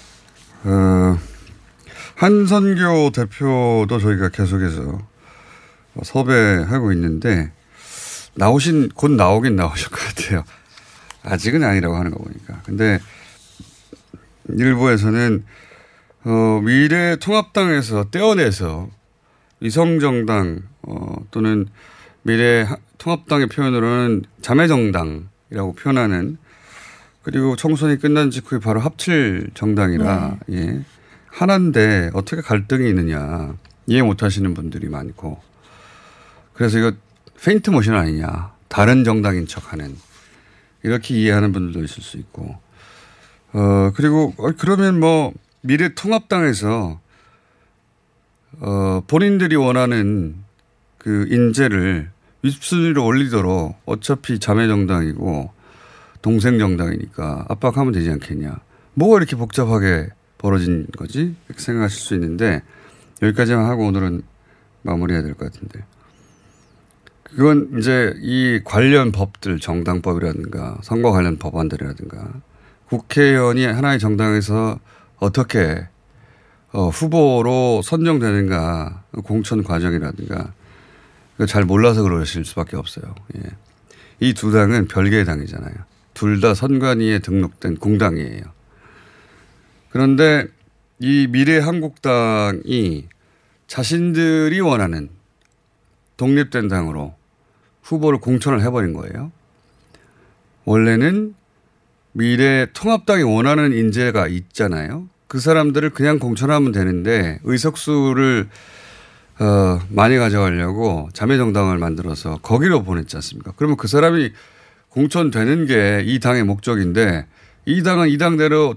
어, 0.65 1.17
한선교 2.15 3.11
대표도 3.11 3.99
저희가 3.99 4.29
계속해서 4.29 4.99
섭외하고 6.03 6.91
있는데 6.91 7.51
나오신 8.33 8.89
곧 8.95 9.11
나오긴 9.11 9.55
나오실 9.55 9.89
것 9.89 9.99
같아요. 9.99 10.43
아직은 11.23 11.63
아니라고 11.63 11.95
하는 11.95 12.11
거 12.11 12.17
보니까. 12.17 12.61
근데 12.65 12.99
일부에서는 14.49 15.45
어, 16.25 16.61
미래 16.63 17.15
통합당에서 17.17 18.09
떼어내서 18.11 18.89
위성정당 19.65 20.61
어, 20.83 21.15
또는 21.31 21.67
미래 22.21 22.61
하- 22.61 22.77
통합당의 22.99 23.47
표현으로는 23.47 24.23
자매정당이라고 24.41 25.73
표현하는 25.77 26.37
그리고 27.23 27.55
총선이 27.55 27.97
끝난 27.97 28.29
직후에 28.29 28.59
바로 28.59 28.79
합칠 28.79 29.49
정당이라 29.55 30.37
예. 30.51 30.81
하나인데 31.27 32.11
어떻게 32.13 32.41
갈등이 32.41 32.87
있느냐 32.89 33.55
이해 33.87 34.01
못 34.03 34.21
하시는 34.23 34.53
분들이 34.53 34.87
많고. 34.89 35.41
그래서 36.53 36.77
이거 36.77 36.93
페인트 37.43 37.71
모션 37.71 37.95
아니냐 37.95 38.53
다른 38.69 39.03
정당인 39.03 39.47
척하는 39.47 39.95
이렇게 40.83 41.15
이해하는 41.15 41.51
분들도 41.51 41.83
있을 41.83 42.03
수 42.03 42.17
있고. 42.17 42.57
어 43.53 43.91
그리고 43.95 44.33
어, 44.37 44.51
그러면 44.57 44.99
뭐 44.99 45.33
미래 45.61 45.93
통합당에서 45.95 46.99
어 48.59 49.01
본인들이 49.07 49.55
원하는 49.55 50.35
그 50.97 51.27
인재를 51.29 52.09
윗순위로 52.41 53.03
올리도록 53.05 53.75
어차피 53.85 54.39
자매 54.39 54.67
정당이고 54.67 55.51
동생 56.21 56.57
정당이니까 56.59 57.45
압박하면 57.49 57.91
되지 57.93 58.09
않겠냐. 58.11 58.59
뭐가 58.93 59.17
이렇게 59.17 59.35
복잡하게 59.35 60.09
벌어진 60.37 60.87
거지? 60.97 61.35
생각하실 61.55 61.99
수 61.99 62.13
있는데 62.15 62.61
여기까지만 63.21 63.65
하고 63.65 63.85
오늘은 63.87 64.21
마무리해야 64.83 65.23
될 65.23 65.33
것 65.33 65.51
같은데. 65.51 65.83
그건 67.23 67.69
이제 67.77 68.13
이 68.21 68.61
관련 68.63 69.11
법들 69.11 69.59
정당법이라든가 69.59 70.77
선거 70.83 71.11
관련 71.11 71.37
법안들이라든가 71.37 72.33
국회의원이 72.87 73.65
하나의 73.65 73.99
정당에서 73.99 74.79
어떻게 75.17 75.87
어, 76.75 76.89
후보로 76.89 77.81
선정되는가 77.83 79.03
공천 79.23 79.63
과정이라든가 79.63 80.51
그거 81.31 81.45
잘 81.45 81.63
몰라서 81.63 82.03
그러실 82.03 82.43
수밖에 82.43 82.75
없어요. 82.75 83.15
예. 83.37 83.41
이 84.19 84.33
두 84.33 84.51
당은 84.51 84.89
별개의 84.89 85.23
당이잖아요. 85.23 85.73
둘 86.13 86.41
다 86.41 86.53
선관위에 86.53 87.19
등록된 87.19 87.77
공당이에요. 87.77 88.43
그런데 89.89 90.47
이 90.99 91.27
미래 91.29 91.59
한국당이 91.59 93.07
자신들이 93.67 94.59
원하는 94.59 95.09
독립된 96.17 96.67
당으로 96.67 97.15
후보를 97.83 98.19
공천을 98.19 98.61
해버린 98.61 98.91
거예요. 98.93 99.31
원래는 100.65 101.35
미래 102.11 102.67
통합당이 102.73 103.23
원하는 103.23 103.71
인재가 103.71 104.27
있잖아요. 104.27 105.07
그 105.27 105.39
사람들을 105.39 105.89
그냥 105.91 106.19
공천하면 106.19 106.71
되는데 106.71 107.39
의석수를 107.43 108.47
어, 109.39 109.79
많이 109.89 110.17
가져가려고 110.17 111.09
자매정당을 111.13 111.77
만들어서 111.77 112.37
거기로 112.41 112.83
보냈지 112.83 113.17
않습니까? 113.17 113.53
그러면 113.57 113.75
그 113.77 113.87
사람이 113.87 114.31
공천되는 114.89 115.65
게 115.65 116.03
이 116.05 116.19
당의 116.19 116.43
목적인데 116.45 117.27
이 117.65 117.83
당은 117.83 118.09
이 118.09 118.17
당대로 118.17 118.75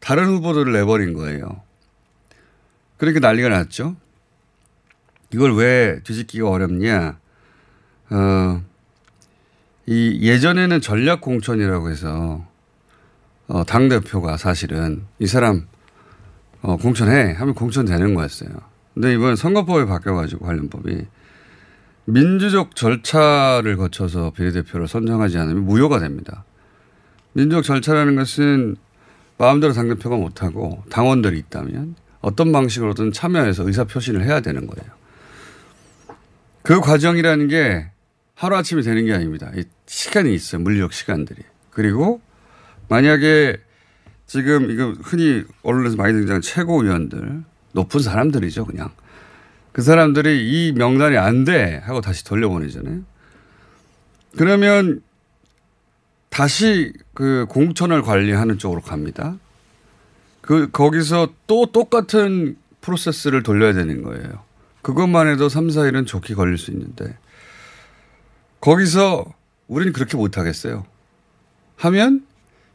다른 0.00 0.26
후보들을 0.26 0.72
내버린 0.72 1.14
거예요. 1.14 1.62
그렇게 2.98 3.18
난리가 3.18 3.48
났죠. 3.48 3.96
이걸 5.32 5.56
왜 5.56 6.00
뒤집기가 6.04 6.50
어렵냐? 6.50 7.18
어, 8.10 8.62
이 9.86 10.18
예전에는 10.22 10.80
전략 10.82 11.22
공천이라고 11.22 11.90
해서 11.90 12.46
어, 13.48 13.64
당 13.64 13.88
대표가 13.88 14.36
사실은 14.36 15.04
이 15.18 15.26
사람 15.26 15.66
어, 16.64 16.78
공천해 16.78 17.32
하면 17.32 17.54
공천되는 17.54 18.14
거였어요. 18.14 18.48
근데 18.94 19.12
이번 19.12 19.36
선거법이 19.36 19.84
바뀌어가지고 19.84 20.46
관련법이 20.46 21.04
민주적 22.06 22.74
절차를 22.74 23.76
거쳐서 23.76 24.30
비례대표를 24.30 24.88
선정하지 24.88 25.36
않으면 25.36 25.64
무효가 25.66 25.98
됩니다. 25.98 26.44
민주적 27.34 27.64
절차라는 27.64 28.16
것은 28.16 28.76
마음대로 29.36 29.74
당대표가 29.74 30.16
못하고 30.16 30.82
당원들이 30.88 31.38
있다면 31.38 31.96
어떤 32.22 32.50
방식으로든 32.50 33.12
참여해서 33.12 33.66
의사표시를 33.66 34.24
해야 34.24 34.40
되는 34.40 34.66
거예요. 34.66 34.90
그 36.62 36.80
과정이라는 36.80 37.48
게 37.48 37.90
하루아침에 38.36 38.80
되는 38.80 39.04
게 39.04 39.12
아닙니다. 39.12 39.52
시간이 39.84 40.32
있어요. 40.32 40.62
물리적 40.62 40.94
시간들이. 40.94 41.42
그리고 41.68 42.22
만약에 42.88 43.58
지금 44.34 44.68
이거 44.72 44.92
흔히 45.00 45.44
언론에서 45.62 45.94
많이 45.94 46.12
등장하는 46.12 46.40
최고위원들 46.40 47.44
높은 47.70 48.00
사람들이죠. 48.00 48.66
그냥. 48.66 48.90
그 49.70 49.80
사람들이 49.80 50.50
이 50.50 50.72
명단이 50.72 51.16
안 51.16 51.44
돼 51.44 51.80
하고 51.84 52.00
다시 52.00 52.24
돌려보내잖아요. 52.24 53.02
그러면 54.36 55.02
다시 56.30 56.92
그 57.12 57.46
공천을 57.48 58.02
관리하는 58.02 58.58
쪽으로 58.58 58.80
갑니다. 58.80 59.36
그 60.40 60.68
거기서 60.68 61.28
또 61.46 61.66
똑같은 61.66 62.56
프로세스를 62.80 63.44
돌려야 63.44 63.72
되는 63.72 64.02
거예요. 64.02 64.42
그것만 64.82 65.28
해도 65.28 65.48
3, 65.48 65.68
4일은 65.68 66.08
좋게 66.08 66.34
걸릴 66.34 66.58
수 66.58 66.72
있는데 66.72 67.16
거기서 68.60 69.32
우리는 69.68 69.92
그렇게 69.92 70.16
못 70.16 70.38
하겠어요. 70.38 70.84
하면 71.76 72.26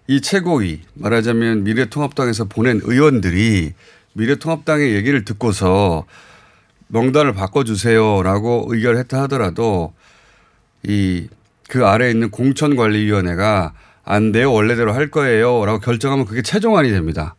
이 0.10 0.22
최고위 0.22 0.82
말하자면 0.96 1.64
미래통합당에서 1.64 2.46
보낸 2.46 2.82
의원들이 2.84 3.74
미래통합당의 4.14 4.96
얘기를 4.96 5.24
듣고서 5.24 6.06
명단을 6.88 7.34
바꿔주세요라고 7.34 8.66
의결했다 8.70 9.22
하더라도 9.24 9.94
이 10.84 11.30
그 11.70 11.86
아래에 11.86 12.10
있는 12.12 12.32
공천관리위원회가 12.32 13.74
안 14.04 14.32
돼요 14.32 14.52
원래대로 14.52 14.92
할 14.92 15.10
거예요라고 15.12 15.80
결정하면 15.80 16.26
그게 16.26 16.42
최종안이 16.42 16.90
됩니다. 16.90 17.36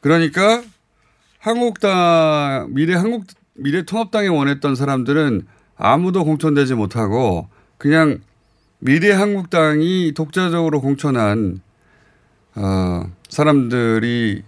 그러니까 0.00 0.62
한국당 1.40 2.68
미래 2.70 2.94
한국 2.94 3.24
미래통합당에 3.54 4.28
원했던 4.28 4.76
사람들은 4.76 5.46
아무도 5.76 6.24
공천되지 6.24 6.74
못하고 6.74 7.48
그냥 7.76 8.20
미래 8.78 9.10
한국당이 9.12 10.12
독자적으로 10.14 10.80
공천한 10.80 11.60
어, 12.54 13.10
사람들이 13.28 14.42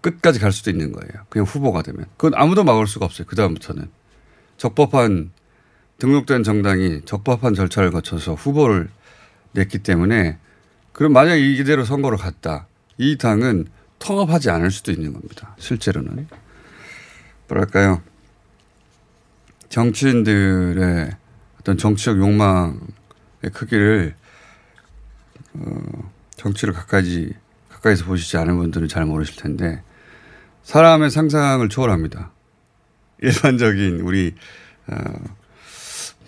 끝까지 0.00 0.38
갈 0.38 0.52
수도 0.52 0.70
있는 0.70 0.92
거예요. 0.92 1.24
그냥 1.30 1.46
후보가 1.46 1.82
되면. 1.82 2.04
그건 2.16 2.34
아무도 2.34 2.62
막을 2.64 2.86
수가 2.86 3.06
없어요. 3.06 3.26
그다음부터는. 3.26 3.88
적법한 4.58 5.32
등록된 5.98 6.42
정당이 6.42 7.02
적법한 7.04 7.54
절차를 7.54 7.90
거쳐서 7.90 8.34
후보를 8.34 8.88
냈기 9.52 9.78
때문에 9.78 10.38
그럼 10.92 11.12
만약 11.12 11.36
이대로 11.36 11.84
선거를 11.84 12.18
갔다. 12.18 12.66
이 12.98 13.16
당은 13.16 13.66
통합하지 13.98 14.50
않을 14.50 14.70
수도 14.70 14.92
있는 14.92 15.12
겁니다. 15.12 15.56
실제로는. 15.58 16.28
뭐랄까요. 17.48 18.02
정치인들의 19.70 21.10
어떤 21.60 21.78
정치적 21.78 22.18
욕망의 22.18 22.78
크기를 23.50 24.14
어, 25.54 26.12
정치를 26.36 26.74
가까이 26.74 27.32
가까이서 27.70 28.04
보시지 28.04 28.36
않은 28.38 28.56
분들은 28.56 28.88
잘 28.88 29.04
모르실 29.04 29.36
텐데 29.36 29.82
사람의 30.62 31.10
상상을 31.10 31.68
초월합니다. 31.68 32.30
일반적인 33.20 34.00
우리 34.00 34.34
어, 34.86 34.94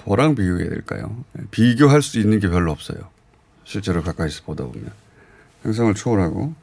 뭐랑 0.05 0.35
비교해야 0.35 0.69
될까요? 0.69 1.25
비교할 1.51 2.03
수 2.03 2.19
있는 2.19 2.39
게 2.39 2.49
별로 2.49 2.71
없어요. 2.71 2.99
실제로 3.65 4.03
가까이서 4.03 4.45
보다 4.45 4.65
보면 4.65 4.91
상상을 5.63 5.95
초월하고 5.95 6.55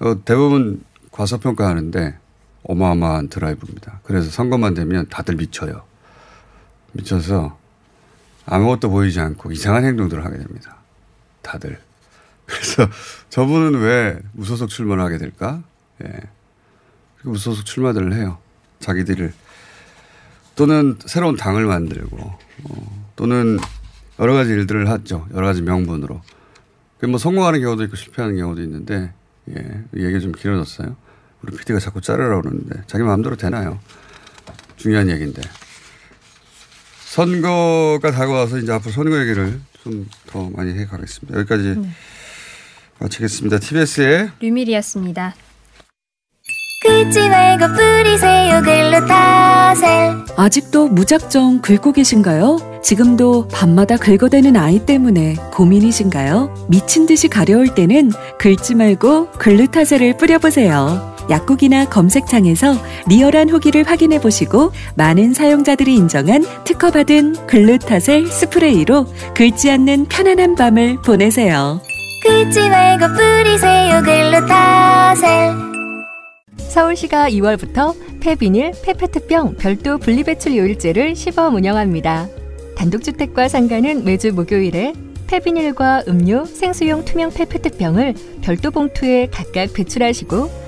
어, 0.00 0.24
대부분 0.24 0.82
과소평가하는데 1.10 2.18
어마어마한 2.62 3.28
드라이브입니다. 3.28 4.00
그래서 4.04 4.30
선거만 4.30 4.74
되면 4.74 5.08
다들 5.08 5.36
미쳐요. 5.36 5.82
미쳐서 6.92 7.57
아무것도 8.50 8.90
보이지 8.90 9.20
않고 9.20 9.52
이상한 9.52 9.84
행동들을 9.84 10.24
하게 10.24 10.38
됩니다. 10.38 10.78
다들. 11.42 11.78
그래서 12.46 12.88
저분은 13.28 13.80
왜 13.80 14.18
무소속 14.32 14.70
출마를 14.70 15.02
하게 15.04 15.18
될까? 15.18 15.62
예. 16.02 16.12
무소속 17.22 17.66
출마들을 17.66 18.14
해요. 18.14 18.38
자기들을. 18.80 19.32
또는 20.56 20.96
새로운 21.04 21.36
당을 21.36 21.66
만들고, 21.66 22.16
어, 22.16 23.08
또는 23.16 23.58
여러 24.18 24.32
가지 24.32 24.50
일들을 24.50 24.88
하죠. 24.88 25.28
여러 25.34 25.46
가지 25.46 25.62
명분으로. 25.62 26.20
뭐 27.08 27.18
성공하는 27.18 27.60
경우도 27.60 27.84
있고 27.84 27.96
실패하는 27.96 28.38
경우도 28.38 28.62
있는데, 28.62 29.12
예. 29.50 29.84
얘기 29.94 30.20
좀 30.20 30.32
길어졌어요. 30.32 30.96
우리 31.42 31.56
PD가 31.56 31.78
자꾸 31.80 32.00
자르라고 32.00 32.42
그러는데, 32.42 32.82
자기 32.86 33.04
마음대로 33.04 33.36
되나요? 33.36 33.78
중요한 34.76 35.10
얘기인데. 35.10 35.42
선거가 37.10 38.10
다가와서 38.10 38.58
이제 38.58 38.72
앞으로 38.72 38.92
선거 38.92 39.18
얘기를 39.20 39.60
좀 39.82 40.06
더 40.26 40.50
많이 40.54 40.78
해 40.78 40.84
가겠습니다. 40.84 41.38
여기까지 41.38 41.74
네. 41.80 41.88
마치겠습니다. 42.98 43.58
TBS의 43.58 44.30
류미리였습니다. 44.40 45.34
아직도 50.36 50.88
무작정 50.88 51.62
긁고 51.62 51.92
계신가요? 51.92 52.80
지금도 52.84 53.48
밤마다 53.48 53.96
긁어대는 53.96 54.56
아이 54.56 54.84
때문에 54.84 55.36
고민이신가요? 55.52 56.66
미친 56.68 57.06
듯이 57.06 57.28
가려울 57.28 57.74
때는 57.74 58.12
긁지 58.38 58.74
말고 58.74 59.30
글루타셀을 59.32 60.16
뿌려보세요. 60.18 61.16
약국이나 61.30 61.84
검색창에서 61.86 62.74
리얼한 63.08 63.48
후기를 63.48 63.84
확인해 63.84 64.20
보시고 64.20 64.72
많은 64.96 65.34
사용자들이 65.34 65.94
인정한 65.94 66.44
특허받은 66.64 67.46
글루타셀 67.46 68.26
스프레이로 68.26 69.06
긁지 69.34 69.70
않는 69.70 70.06
편안한 70.06 70.54
밤을 70.54 71.02
보내세요. 71.02 71.80
긁지 72.22 72.68
말고 72.68 73.06
뿌리세요 73.14 74.02
글루타셀. 74.02 75.68
서울시가 76.56 77.30
2월부터 77.30 77.94
폐비닐, 78.20 78.72
폐페트병 78.82 79.56
별도 79.56 79.98
분리배출 79.98 80.56
요일제를 80.56 81.16
시범 81.16 81.54
운영합니다. 81.54 82.28
단독주택과 82.76 83.48
상가는 83.48 84.04
매주 84.04 84.32
목요일에 84.32 84.92
폐비닐과 85.26 86.04
음료, 86.08 86.44
생수용 86.44 87.04
투명 87.04 87.30
페페트병을 87.30 88.14
별도 88.42 88.70
봉투에 88.70 89.28
각각 89.30 89.72
배출하시고 89.72 90.67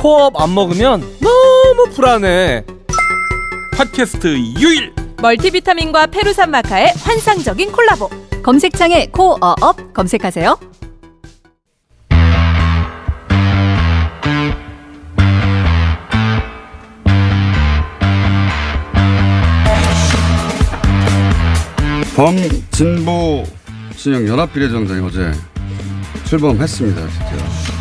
코업 0.00 0.40
안 0.40 0.54
먹으면 0.54 1.00
너무 1.20 1.90
불안해. 1.94 2.64
팟캐스트 3.76 4.36
유일 4.60 4.94
멀티비타민과 5.20 6.06
페루산 6.08 6.50
마카의 6.50 6.92
환상적인 7.02 7.72
콜라보. 7.72 8.08
검색창에 8.42 9.06
코어업 9.06 9.92
검색하세요. 9.92 10.58
범진보 22.14 23.44
진영 23.94 24.26
연합 24.26 24.50
비례정당이 24.52 25.06
어제 25.06 25.32
출범했습니다. 26.24 27.00
진짜. 27.08 27.75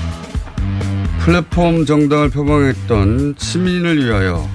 플랫폼 1.26 1.86
정당을 1.86 2.30
표방했던 2.30 3.34
시민을 3.38 4.06
위하여 4.06 4.48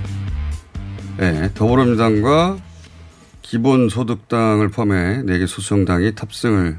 네, 1.19 1.51
더불어민주당과 1.55 2.59
기본소득당을 3.43 4.69
포함해 4.69 5.23
4개 5.25 5.47
소수정당이 5.49 6.15
탑승을 6.15 6.79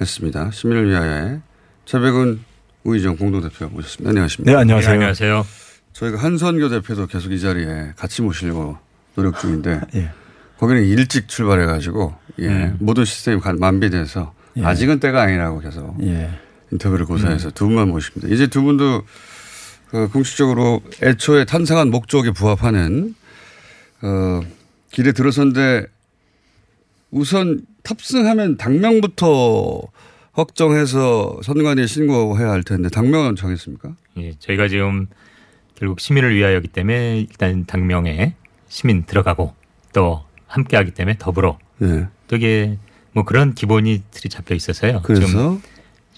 했습니다. 0.00 0.50
시민을 0.50 0.90
위하여 0.90 1.40
최백은 1.86 2.40
우희정 2.84 3.16
공동대표 3.16 3.68
모셨습니다. 3.68 4.10
안녕하십니까. 4.10 4.52
네, 4.52 4.58
안녕하세요. 4.60 4.90
네, 4.90 4.94
안녕하세요. 4.96 5.46
저희가 5.94 6.18
한선교 6.18 6.68
대표도 6.68 7.06
계속 7.06 7.32
이 7.32 7.40
자리에 7.40 7.92
같이 7.96 8.20
모시려고 8.20 8.76
노력 9.14 9.40
중인데 9.40 9.80
예. 9.96 10.10
거기는 10.58 10.84
일찍 10.84 11.28
출발해가지고 11.28 12.14
예, 12.40 12.46
음. 12.48 12.76
모든 12.78 13.04
시스템이 13.06 13.40
가- 13.40 13.54
만비돼서 13.54 14.34
예. 14.58 14.64
아직은 14.64 15.00
때가 15.00 15.22
아니라고 15.22 15.60
계속 15.60 15.96
예. 16.02 16.30
인터뷰를 16.70 17.06
고사해서 17.06 17.48
음. 17.48 17.52
두 17.54 17.66
분만 17.66 17.88
모십니다. 17.88 18.32
이제 18.32 18.46
두 18.46 18.62
분도 18.62 19.02
그 19.90 20.08
공식적으로 20.08 20.82
애초에 21.02 21.44
탄생한 21.44 21.90
목적에 21.90 22.30
부합하는 22.30 23.14
어, 24.02 24.40
길에 24.90 25.12
들어선데 25.12 25.86
우선 27.10 27.62
탑승하면 27.82 28.58
당명부터 28.58 29.82
확정해서 30.32 31.40
선관위에 31.42 31.86
신고해야 31.86 32.50
할 32.50 32.62
텐데 32.62 32.88
당명은 32.90 33.34
정했습니까? 33.34 33.94
예, 34.18 34.34
저희가 34.38 34.68
지금 34.68 35.06
결국 35.74 36.00
시민을 36.00 36.34
위하여기 36.34 36.68
때문에 36.68 37.20
일단 37.20 37.64
당명에 37.66 38.34
시민 38.68 39.04
들어가고 39.04 39.54
또 39.92 40.22
함께하기 40.46 40.92
때문에 40.92 41.16
더불어 41.18 41.58
예. 41.82 42.08
또 42.28 42.36
이게 42.36 42.78
뭐 43.12 43.24
그런 43.24 43.54
기본이 43.54 44.02
틀이 44.10 44.28
잡혀 44.30 44.54
있어서요. 44.54 45.00
그래서 45.02 45.58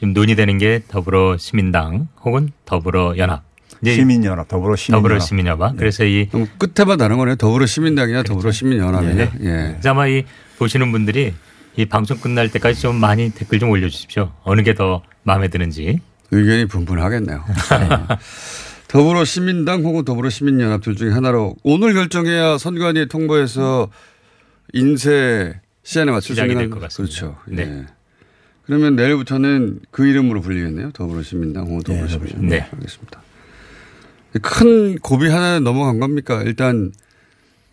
지금, 0.00 0.14
논의되는 0.14 0.56
게 0.56 0.80
더불어 0.88 1.36
시민당 1.36 2.08
혹은 2.24 2.50
더불어 2.64 3.14
연합. 3.18 3.42
시민연합, 3.84 4.48
더불어 4.48 4.74
시민연합. 4.76 5.02
더불어 5.02 5.18
시민연합. 5.20 5.76
그래서 5.76 6.04
이 6.04 6.28
끝에만 6.58 6.96
다른 6.98 7.18
거네요. 7.18 7.36
더불어 7.36 7.66
시민당이냐 7.66 8.22
더불어 8.22 8.50
시민연합이냐. 8.50 9.32
예. 9.42 9.46
예. 9.84 9.88
아마 9.88 10.06
이 10.06 10.24
보시는 10.58 10.90
분들이 10.90 11.34
이 11.76 11.84
방송 11.84 12.16
끝날 12.18 12.50
때까지 12.50 12.80
좀 12.80 12.96
많이 12.96 13.30
댓글 13.30 13.58
좀 13.58 13.68
올려주십시오. 13.70 14.32
어느 14.42 14.62
게 14.62 14.72
더 14.74 15.02
마음에 15.22 15.48
드는지. 15.48 16.00
의견이 16.30 16.64
분분하겠네요. 16.66 17.44
더불어 18.88 19.24
시민당 19.24 19.82
혹은 19.84 20.04
더불어 20.04 20.30
시민연합 20.30 20.80
둘 20.80 20.96
중에 20.96 21.10
하나로 21.12 21.56
오늘 21.62 21.92
결정해야 21.94 22.56
선관위에 22.58 23.06
통보해서 23.06 23.88
인쇄 24.72 25.60
시한에 25.82 26.10
맞출 26.10 26.34
수 26.36 26.42
있는 26.42 26.56
될것 26.56 26.80
같습니다. 26.80 27.20
그렇죠. 27.20 27.36
네. 27.46 27.62
예. 27.62 27.86
그러면 28.70 28.94
내일부터는 28.94 29.80
그 29.90 30.06
이름으로 30.06 30.40
불리겠네요. 30.42 30.92
더불어 30.92 31.24
시민당 31.24 31.64
혹은 31.66 31.80
더불어 31.82 32.06
시민연합. 32.06 32.44
네. 32.44 32.68
알겠습니다. 32.72 33.20
큰 34.42 34.96
고비 35.00 35.26
하나 35.28 35.58
넘어간 35.58 35.98
겁니까? 35.98 36.40
일단 36.44 36.92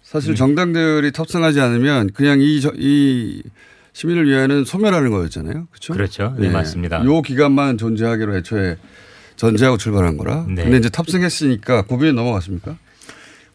사실 0.02 0.32
음. 0.32 0.36
정당들이 0.36 1.12
탑승하지 1.12 1.62
않으면 1.62 2.10
그냥 2.14 2.42
이, 2.42 2.60
저- 2.62 2.74
이 2.76 3.44
시민을 3.94 4.28
위하여는 4.28 4.66
소멸하는 4.66 5.12
거였잖아요. 5.12 5.68
그렇죠? 5.70 5.94
그렇죠. 5.94 6.36
네, 6.40 6.50
맞습니다. 6.50 7.06
요 7.06 7.22
기간만 7.22 7.78
존재하기로 7.78 8.36
애초에 8.38 8.78
전제하고 9.36 9.78
출발한 9.78 10.18
거라. 10.18 10.48
네. 10.50 10.64
근데 10.64 10.78
이제 10.80 10.90
탑승했으니까 10.90 11.84
고비에 11.84 12.12
넘어갔습니까? 12.12 12.76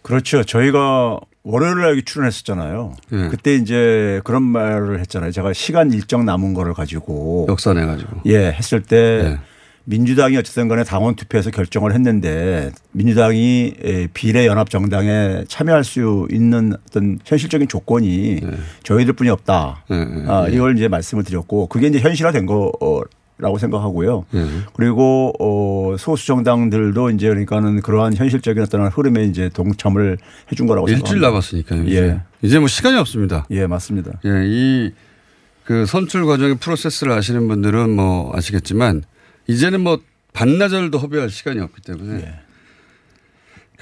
그렇죠. 0.03 0.45
저희가 0.45 1.19
월요일 1.45 1.81
날 1.81 2.03
출연했었잖아요. 2.03 2.95
예. 3.13 3.29
그때 3.29 3.55
이제 3.57 4.21
그런 4.25 4.43
말을 4.43 5.01
했잖아요. 5.01 5.33
제가 5.33 5.53
시간 5.53 5.93
일정 5.93 6.25
남은 6.25 6.55
거를 6.55 6.73
가지고 6.75 7.47
역산해 7.49 7.85
가지고. 7.85 8.21
예, 8.27 8.53
했을 8.53 8.81
때 8.83 9.39
민주당이 9.85 10.37
어쨌든 10.37 10.69
간에 10.69 10.85
당원 10.85 11.17
투표에서 11.17 11.51
결정을 11.51 11.93
했는데 11.93 12.71
민주당이 12.93 13.75
에, 13.83 14.07
비례 14.15 14.47
연합 14.47 14.71
정당에 14.71 15.43
참여할 15.49 15.83
수 15.83 16.29
있는 16.31 16.75
어떤 16.89 17.19
현실적인 17.25 17.67
조건이 17.67 18.41
저희들 18.85 19.15
뿐이 19.15 19.29
없다. 19.31 19.85
아, 20.29 20.47
예. 20.49 20.53
이걸 20.55 20.77
이제 20.77 20.87
말씀을 20.87 21.25
드렸고 21.25 21.67
그게 21.67 21.89
이제 21.89 21.99
현실화된 21.99 22.47
거 22.47 22.71
라고 23.39 23.59
생각하고요. 23.59 24.25
예. 24.35 24.47
그리고 24.75 25.33
어 25.41 25.97
소수 25.99 26.27
정당들도 26.27 27.11
이제 27.11 27.29
그러니까는 27.29 27.81
그러한 27.81 28.15
현실적인 28.15 28.63
어떤 28.63 28.87
흐름에 28.87 29.25
이제 29.25 29.49
동참을 29.49 30.19
해준 30.53 30.67
거라고 30.67 30.89
일주일. 30.89 31.21
남았으니까요. 31.21 31.83
이제. 31.85 31.97
예. 32.03 32.21
이제 32.43 32.59
뭐 32.59 32.69
시간이 32.69 32.97
없습니다. 32.99 33.47
예, 33.51 33.67
맞습니다. 33.67 34.13
예, 34.25 34.43
이 34.47 34.93
그 35.65 35.87
선출 35.87 36.27
과정의 36.27 36.57
프로세스를 36.57 37.13
아시는 37.13 37.47
분들은 37.47 37.91
뭐 37.91 38.33
아시겠지만 38.37 39.05
이제는 39.47 39.81
뭐 39.81 40.01
반나절도 40.33 40.99
허비할 40.99 41.31
시간이 41.31 41.61
없기 41.61 41.83
때문에 41.83 42.21
예. 42.21 42.35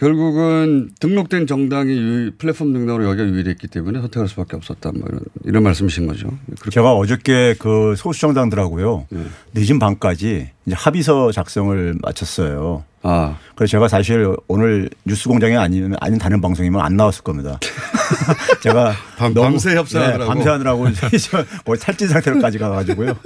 결국은 0.00 0.88
등록된 0.98 1.46
정당이 1.46 1.92
유- 1.92 2.30
플랫폼 2.38 2.72
등록으로 2.72 3.04
여기가 3.10 3.28
유일했기 3.28 3.68
때문에 3.68 4.00
선택할 4.00 4.28
수밖에 4.28 4.56
없었다. 4.56 4.92
뭐 4.92 5.02
이런 5.06 5.20
이런 5.44 5.62
말씀이신 5.62 6.06
거죠. 6.06 6.30
제가 6.72 6.94
어저께 6.94 7.54
그 7.58 7.94
소수 7.98 8.18
정당들하고요. 8.22 9.06
예. 9.12 9.18
늦은 9.52 9.78
밤까지 9.78 10.48
이제 10.64 10.74
합의서 10.74 11.32
작성을 11.32 11.96
마쳤어요. 12.00 12.84
아. 13.02 13.36
그래서 13.54 13.72
제가 13.72 13.88
사실 13.88 14.34
오늘 14.48 14.88
뉴스 15.04 15.28
공장이 15.28 15.54
아니면 15.58 15.94
아닌 16.00 16.18
다른 16.18 16.40
방송이면 16.40 16.80
안 16.80 16.96
나왔을 16.96 17.22
겁니다. 17.22 17.60
제가 18.62 18.94
밤- 19.18 19.34
너무- 19.34 19.48
밤새 19.50 19.76
협상하느라고. 19.76 20.22
네, 20.24 20.26
밤새 20.28 20.48
하느라고 20.48 20.84
거의 21.66 21.78
탈진 21.78 22.08
상태로까지 22.08 22.56
가가지고요. 22.56 23.18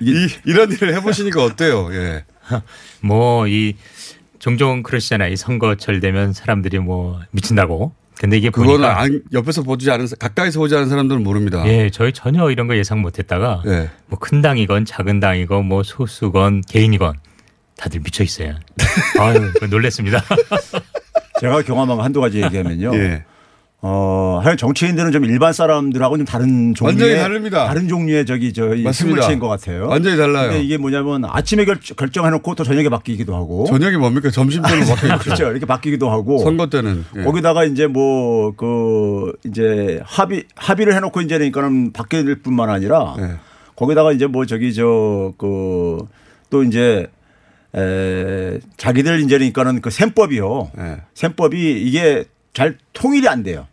이, 0.00 0.28
이런 0.44 0.70
일을 0.70 0.94
해보시니까 0.94 1.42
어때요? 1.42 1.88
예. 1.92 2.24
뭐이 3.02 3.74
종종 4.42 4.82
그러시잖아요. 4.82 5.32
이 5.32 5.36
선거철 5.36 6.00
되면 6.00 6.32
사람들이 6.32 6.80
뭐 6.80 7.20
미친다고. 7.30 7.92
근데 8.18 8.36
이게 8.38 8.50
그거는 8.50 8.72
보니까 8.72 9.00
안- 9.00 9.22
옆에서 9.32 9.62
보지 9.62 9.88
않은 9.92 10.08
사- 10.08 10.16
가까이서 10.16 10.58
보지 10.58 10.74
않은 10.74 10.88
사람들은 10.88 11.22
모릅니다. 11.22 11.62
예, 11.68 11.90
저희 11.90 12.12
전혀 12.12 12.50
이런 12.50 12.66
거 12.66 12.76
예상 12.76 13.00
못했다가 13.02 13.62
예. 13.66 13.90
뭐큰 14.08 14.42
당이건 14.42 14.84
작은 14.84 15.20
당이건 15.20 15.64
뭐 15.66 15.84
소수건 15.84 16.62
개인이건 16.62 17.14
다들 17.76 18.00
미쳐 18.00 18.24
있어요. 18.24 18.56
아유, 19.20 19.52
놀랬습니다. 19.70 20.20
제가 21.40 21.62
경험한 21.62 21.96
거 21.96 22.02
한두 22.02 22.20
가지 22.20 22.42
얘기하면요. 22.42 22.94
예. 22.96 23.24
어, 23.84 24.38
하여간 24.40 24.56
정치인들은 24.58 25.10
좀 25.10 25.24
일반 25.24 25.52
사람들하고는 25.52 26.24
좀 26.24 26.30
다른 26.32 26.72
종류의 26.72 26.94
완전히 27.10 27.20
다릅니다. 27.20 27.66
다른 27.66 27.88
종류의 27.88 28.24
저기 28.24 28.52
맞습니다. 28.54 28.92
식물체인 28.92 29.38
것 29.40 29.48
같아요. 29.48 29.88
완전히 29.88 30.16
달라요. 30.16 30.50
근데 30.50 30.62
이게 30.62 30.76
뭐냐면 30.76 31.24
아침에 31.24 31.64
결, 31.64 31.78
결정해놓고 31.80 32.54
또 32.54 32.62
저녁에 32.62 32.88
바뀌기도 32.88 33.34
하고. 33.34 33.64
저녁이 33.66 33.96
뭡니까? 33.96 34.30
점심 34.30 34.62
때로 34.62 34.84
바뀌죠. 34.86 35.18
그렇죠. 35.18 35.50
이렇게 35.50 35.66
바뀌기도 35.66 36.08
하고. 36.08 36.38
선거 36.38 36.68
때는 36.70 37.04
예. 37.16 37.22
거기다가 37.24 37.64
이제 37.64 37.86
뭐 37.88 38.52
그 38.56 39.32
이제 39.44 40.00
합의 40.04 40.44
합의를 40.54 40.94
해놓고 40.94 41.20
이제 41.22 41.36
그러니까는 41.38 41.92
바뀔 41.92 42.40
뿐만 42.42 42.70
아니라 42.70 43.16
예. 43.18 43.34
거기다가 43.74 44.12
이제 44.12 44.26
뭐 44.26 44.46
저기 44.46 44.72
저 44.74 45.32
그 45.38 46.06
또 46.50 46.62
이제 46.62 47.06
에 47.74 48.58
자기들 48.76 49.20
이제니까는 49.20 49.80
그 49.80 49.88
셈법이요. 49.90 50.70
셈법이 51.14 51.80
이게 51.82 52.24
잘 52.52 52.76
통일이 52.92 53.26
안 53.26 53.42
돼요. 53.42 53.66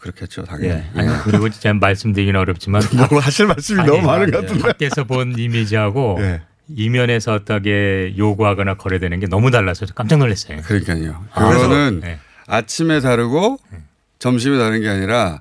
그렇겠죠, 0.00 0.44
당연히. 0.44 0.68
예. 0.68 0.84
아니, 0.94 1.22
그리고 1.24 1.48
진짜 1.48 1.72
말씀드리기는 1.74 2.38
어렵지만 2.38 2.82
뭐 3.10 3.18
하실 3.20 3.46
말씀이 3.46 3.80
아니, 3.80 3.90
너무 3.90 4.06
많은 4.06 4.30
것 4.30 4.38
예, 4.38 4.46
같은데. 4.46 4.62
밖에서 4.62 5.04
본 5.04 5.38
이미지하고 5.38 6.16
예. 6.22 6.42
이면에서 6.68 7.34
어떻게 7.34 8.14
요구하거나 8.16 8.74
거래되는 8.74 9.20
게 9.20 9.26
너무 9.26 9.50
달라서 9.50 9.86
깜짝 9.94 10.18
놀랐어요. 10.18 10.62
그러니까요. 10.62 11.24
아, 11.32 11.48
그거는 11.48 12.00
네. 12.00 12.18
아침에 12.46 13.00
다르고 13.00 13.58
점심에 14.18 14.56
다른 14.56 14.80
게 14.80 14.88
아니라 14.88 15.40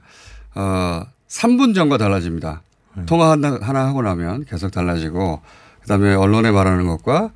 어 0.56 1.04
3분 1.30 1.74
전과 1.74 1.98
달라집니다. 1.98 2.62
음. 2.98 3.06
통화 3.06 3.32
하나, 3.32 3.58
하나 3.62 3.86
하고 3.88 4.02
나면 4.02 4.44
계속 4.46 4.72
달라지고 4.72 5.42
그다음에 5.82 6.14
언론에 6.14 6.52
말하는 6.52 6.86
것과 6.88 7.32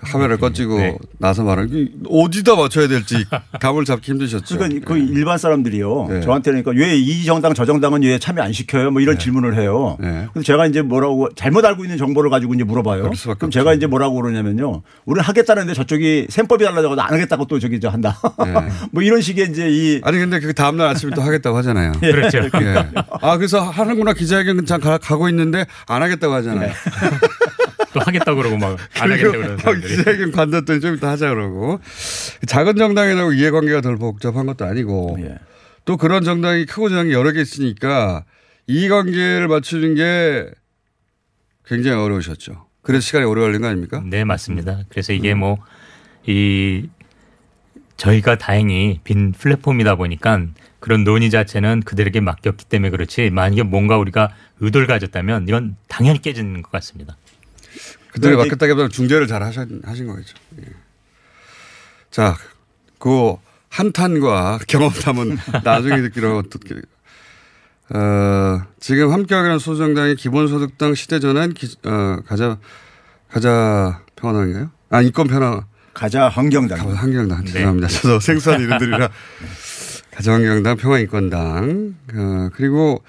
카메라를 0.00 0.38
꺼지고 0.38 0.78
네. 0.78 0.96
나서 1.18 1.42
말하는 1.42 1.70
게 1.70 1.90
어디다 2.08 2.54
맞춰야 2.56 2.86
될지 2.88 3.24
감을 3.60 3.84
잡기 3.84 4.12
힘드셨죠. 4.12 4.56
그러니까 4.56 4.86
그 4.94 4.98
일반 4.98 5.38
사람들이요. 5.38 6.06
네. 6.08 6.20
저한테는 6.20 6.62
그러니까 6.62 6.84
왜 6.86 6.96
이 6.98 7.24
정당 7.24 7.54
저 7.54 7.64
정당은 7.64 8.02
왜 8.02 8.18
참여 8.18 8.42
안 8.42 8.52
시켜요? 8.52 8.90
뭐 8.90 9.00
이런 9.00 9.18
질문을 9.18 9.56
해요. 9.56 9.96
그래서 9.98 10.42
제가 10.44 10.66
이제 10.66 10.82
뭐라고 10.82 11.28
잘못 11.34 11.64
알고 11.64 11.84
있는 11.84 11.96
정보를 11.98 12.30
가지고 12.30 12.54
이제 12.54 12.64
물어봐요. 12.64 13.10
그럼 13.38 13.50
제가 13.50 13.74
이제 13.74 13.86
뭐라고 13.86 14.14
그러냐면요. 14.20 14.82
우리는 15.04 15.24
하겠다는데 15.24 15.74
저쪽이 15.74 16.26
셈법이 16.28 16.64
달라져서 16.64 17.00
안 17.00 17.14
하겠다고 17.14 17.46
또 17.46 17.58
저기 17.58 17.80
저 17.80 17.88
한다. 17.88 18.18
뭐 18.92 19.02
이런 19.02 19.20
식의 19.20 19.48
이제 19.50 19.68
이 19.70 20.00
아니 20.04 20.18
근데 20.18 20.38
그 20.40 20.52
다음 20.54 20.76
날 20.76 20.88
아침에 20.88 21.12
또 21.14 21.22
하겠다고 21.22 21.56
하잖아요. 21.58 21.92
예. 22.02 22.10
그렇죠. 22.12 22.38
예. 22.38 22.86
아 23.20 23.36
그래서 23.36 23.60
하는구나 23.62 24.12
기자회견 24.12 24.64
장 24.66 24.80
가- 24.80 24.98
가고 24.98 25.28
있는데 25.28 25.66
안 25.86 26.02
하겠다고 26.02 26.32
하잖아요. 26.34 26.70
또 27.92 28.00
하겠다 28.00 28.32
고 28.34 28.36
그러고 28.42 28.56
막 28.58 28.78
안 29.00 29.10
하겠다고 29.12 29.32
그러는 29.32 29.58
사람들이. 29.58 29.96
기자회견 29.96 30.32
관뒀더니 30.32 30.80
좀 30.80 30.94
이따 30.96 31.10
하자 31.10 31.30
그러고 31.30 31.80
작은 32.46 32.76
정당이라고 32.76 33.32
이해관계가 33.32 33.80
덜 33.80 33.96
복잡한 33.96 34.46
것도 34.46 34.64
아니고 34.64 35.16
예. 35.20 35.38
또 35.84 35.96
그런 35.96 36.22
정당이 36.22 36.66
크고 36.66 36.88
작은 36.90 37.08
게 37.08 37.14
여러 37.14 37.32
개 37.32 37.40
있으니까 37.40 38.24
이해관계를 38.66 39.48
맞추는 39.48 39.94
게 39.94 40.50
굉장히 41.66 42.02
어려우셨죠. 42.02 42.66
그래서 42.82 43.02
시간이 43.04 43.24
오래 43.24 43.40
걸린 43.40 43.60
거 43.60 43.68
아닙니까? 43.68 44.02
네, 44.04 44.24
맞습니다. 44.24 44.80
그래서 44.88 45.12
이게 45.12 45.34
뭐이 45.34 46.88
저희가 47.96 48.36
다행히 48.38 49.00
빈 49.04 49.32
플랫폼이다 49.32 49.96
보니까 49.96 50.46
그런 50.80 51.04
논의 51.04 51.30
자체는 51.30 51.82
그들에게 51.82 52.20
맡겼기 52.20 52.66
때문에 52.66 52.90
그렇지 52.90 53.30
만약에 53.30 53.64
뭔가 53.64 53.98
우리가 53.98 54.30
의도를 54.60 54.86
가졌다면 54.86 55.48
이건 55.48 55.76
당연히 55.88 56.22
깨지는 56.22 56.62
것 56.62 56.70
같습니다. 56.70 57.16
그들이 58.12 58.32
네, 58.32 58.36
맡겼다기보다 58.36 58.88
중재를 58.88 59.26
잘 59.26 59.42
하신, 59.42 59.82
하신 59.84 60.06
거겠죠. 60.06 60.34
예. 60.60 60.64
자, 62.10 62.36
그 62.98 63.36
한탄과 63.68 64.60
경험담은 64.68 65.38
나중에 65.64 66.00
듣기로 66.02 66.42
듣기. 66.50 66.74
어, 67.90 68.62
지금 68.80 69.12
함께하기는 69.12 69.58
소정당의 69.58 70.16
기본소득당 70.16 70.94
시대전환 70.94 71.54
기, 71.54 71.68
어, 71.86 72.18
가자 72.26 72.58
가자 73.30 74.02
평화당인가요? 74.16 74.70
아 74.90 75.00
인권 75.02 75.26
평화 75.26 75.64
가자 75.94 76.28
환경당. 76.28 76.78
환경당 76.94 77.44
네. 77.44 77.52
죄송합니다. 77.52 77.88
저도 77.88 78.20
생소한 78.20 78.60
이름들이라 78.60 79.08
가자 80.12 80.32
환경당 80.32 80.76
평화인권당 80.76 81.94
어, 82.14 82.48
그리고 82.54 83.02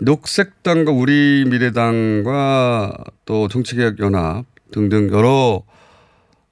녹색당과 0.00 0.92
우리 0.92 1.44
미래당과 1.48 3.04
또 3.24 3.48
정치개혁연합 3.48 4.44
등등 4.70 5.10
여러 5.10 5.62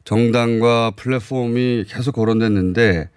정당과 0.04 0.92
플랫폼이 0.96 1.84
계속 1.88 2.12
거론됐는데 2.12 3.08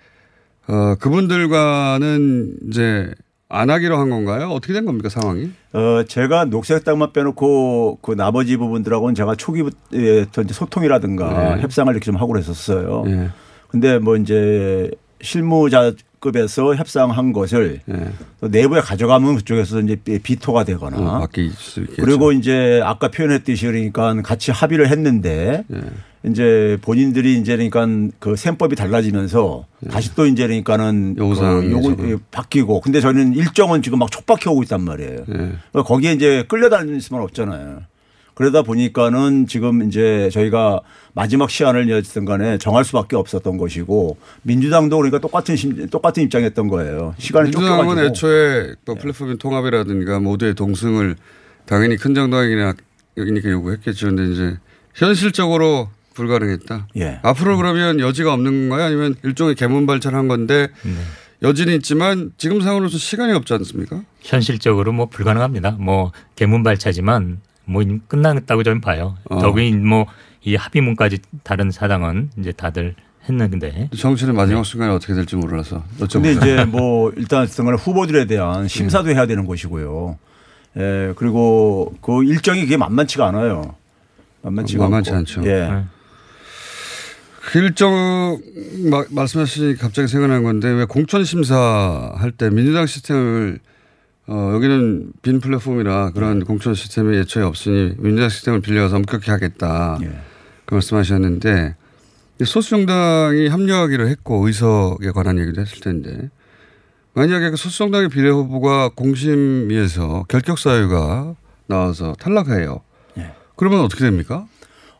어, 0.67 0.95
그분들과는 0.99 2.57
이제 2.67 3.11
안 3.51 3.71
하기로 3.71 3.97
한 3.97 4.11
건가요? 4.11 4.49
어떻게 4.49 4.73
된 4.73 4.85
겁니까 4.85 5.09
상황이? 5.09 5.49
어, 5.73 6.03
제가 6.07 6.45
녹색당만 6.45 7.13
빼놓고 7.13 7.99
그 8.01 8.11
나머지 8.11 8.57
부분들하고는 8.57 9.15
제가 9.15 9.35
초기부터 9.35 10.41
이제 10.43 10.53
소통이라든가 10.53 11.55
네. 11.55 11.61
협상을 11.61 11.91
이렇게 11.91 12.05
좀 12.05 12.15
하고 12.15 12.27
그랬었어요. 12.27 13.03
예. 13.07 13.29
근데 13.67 13.97
뭐 13.97 14.17
이제 14.17 14.91
실무자 15.21 15.91
급에서 16.19 16.75
협상한 16.75 17.33
것을 17.33 17.81
또 18.41 18.47
내부에 18.47 18.81
가져가면 18.81 19.37
그쪽에서 19.37 19.79
이제 19.81 19.95
비토가 20.21 20.63
되거나 20.63 20.97
예. 20.97 21.01
어, 21.01 21.27
있을 21.35 21.55
수 21.55 21.79
있겠죠. 21.81 22.01
그리고 22.03 22.31
이제 22.31 22.81
아까 22.83 23.09
표현했듯이 23.09 23.65
그러니까 23.65 24.21
같이 24.21 24.51
합의를 24.51 24.89
했는데 24.89 25.63
예. 25.73 25.81
이제 26.29 26.77
본인들이 26.81 27.39
이제 27.39 27.55
그러니까 27.55 27.87
그 28.19 28.35
셈법이 28.35 28.75
달라지면서 28.75 29.65
다시 29.89 30.13
또 30.15 30.25
이제 30.25 30.43
그러니까는 30.43 31.15
요구 31.17 31.35
저거. 31.35 32.19
바뀌고 32.31 32.81
근데 32.81 32.99
저는 32.99 33.35
일정은 33.35 33.81
지금 33.81 33.99
막 33.99 34.11
촉박해 34.11 34.49
오고 34.49 34.63
있단 34.63 34.81
말이에요. 34.81 35.19
예. 35.19 35.33
그러니까 35.33 35.83
거기에 35.83 36.13
이제 36.13 36.43
끌려다닐 36.49 36.99
수만 37.01 37.21
없잖아요. 37.21 37.83
그러다 38.39 38.61
보니까는 38.61 39.47
지금 39.47 39.85
이제 39.85 40.29
저희가 40.31 40.79
마지막 41.13 41.49
시한을 41.49 41.89
여든 41.89 42.23
간에 42.23 42.57
정할 42.57 42.85
수밖에 42.85 43.17
없었던 43.17 43.57
것이고 43.57 44.15
민주당도 44.43 44.95
그러니까 44.95 45.19
똑같은 45.19 45.57
심, 45.57 45.89
똑같은 45.89 46.23
입장이었던 46.23 46.69
거예요. 46.69 47.15
시간이 47.17 47.47
민주당은 47.47 47.69
쫓겨가지고. 47.69 48.01
네. 48.01 48.07
애초에 48.07 48.75
뭐 48.85 48.95
플랫폼 48.95 49.37
통합이라든가 49.37 50.21
모두의 50.21 50.53
동승을 50.53 51.17
당연히 51.65 51.97
큰 51.97 52.15
정당이니까 52.15 52.75
요구했겠죠. 53.17 54.07
근데 54.07 54.31
이제 54.31 54.57
현실적으로 54.95 55.89
불가능했다. 56.13 56.87
예. 56.95 57.19
앞으로 57.23 57.57
그러면 57.57 57.99
여지가 57.99 58.31
없는 58.31 58.69
건가요? 58.69 58.87
아니면 58.87 59.15
일종의 59.21 59.55
개문 59.55 59.85
발전한 59.85 60.29
건데 60.29 60.69
네. 60.83 60.93
여지는 61.41 61.73
있지만 61.75 62.31
지금 62.37 62.61
상황으로서 62.61 62.97
시간이 62.97 63.33
없지 63.33 63.53
않습니까? 63.55 64.01
현실적으로 64.21 64.93
뭐 64.93 65.07
불가능합니다. 65.07 65.71
뭐 65.71 66.13
개문발차지만 66.37 67.41
뭐 67.69 67.83
끝났다고 68.07 68.63
저는 68.63 68.81
봐요. 68.81 69.15
어. 69.29 69.39
더욱이 69.39 69.71
뭐 69.73 70.05
이 70.41 70.55
합의문까지 70.55 71.19
다른 71.43 71.69
사당은 71.69 72.29
이제 72.39 72.53
다들 72.53 72.95
했는데 73.27 73.89
정치는 73.95 74.33
마지막 74.35 74.63
순간에 74.65 74.93
어떻게 74.93 75.13
될지 75.13 75.35
몰라서 75.35 75.83
여쭤볼까요? 75.99 76.13
근데 76.13 76.31
이제 76.31 76.63
뭐 76.63 77.11
일단 77.17 77.45
등간 77.45 77.75
후보들에 77.75 78.23
대한 78.25 78.69
심사도 78.69 79.09
해야 79.09 79.25
되는 79.27 79.45
것이고요. 79.45 80.17
예, 80.77 81.13
그리고 81.17 81.93
그 82.01 82.23
일정이 82.23 82.61
그게 82.61 82.77
만만치가 82.77 83.27
않아요. 83.27 83.75
만만치가 84.43 84.83
만만치 84.85 85.09
않고. 85.11 85.19
않죠. 85.19 85.45
예. 85.45 85.83
그 87.51 87.59
일정 87.59 88.39
마- 88.89 89.03
말씀하시니 89.09 89.75
갑자기 89.75 90.07
생각난 90.07 90.43
건데 90.43 90.69
왜 90.69 90.85
공천 90.85 91.25
심사 91.25 92.13
할 92.15 92.31
때 92.31 92.49
민주당 92.49 92.85
시스템을 92.85 93.59
어, 94.31 94.51
여기는 94.53 95.13
빈 95.23 95.39
플랫폼이라 95.39 96.11
그런 96.11 96.45
공천 96.45 96.75
시스템이 96.75 97.17
애초에 97.17 97.43
없으니 97.43 97.95
민주당 97.97 98.29
시스템을 98.29 98.61
빌려서 98.61 98.97
엄격히 98.97 99.31
하겠다. 99.31 99.97
그 100.65 100.75
말씀하셨는데 100.75 101.75
소수 102.45 102.69
정당이 102.69 103.47
합류하기로 103.47 104.07
했고 104.07 104.45
의석에 104.45 105.09
관한 105.11 105.39
얘기도 105.39 105.61
했을 105.61 105.79
텐데 105.79 106.29
만약에 107.13 107.49
그 107.49 107.55
소수 107.55 107.79
정당의 107.79 108.09
비례 108.09 108.29
후보가 108.29 108.89
공심위에서 108.89 110.25
결격 110.29 110.59
사유가 110.59 111.35
나와서 111.65 112.13
탈락해요. 112.19 112.81
그러면 113.55 113.81
어떻게 113.81 114.05
됩니까? 114.05 114.45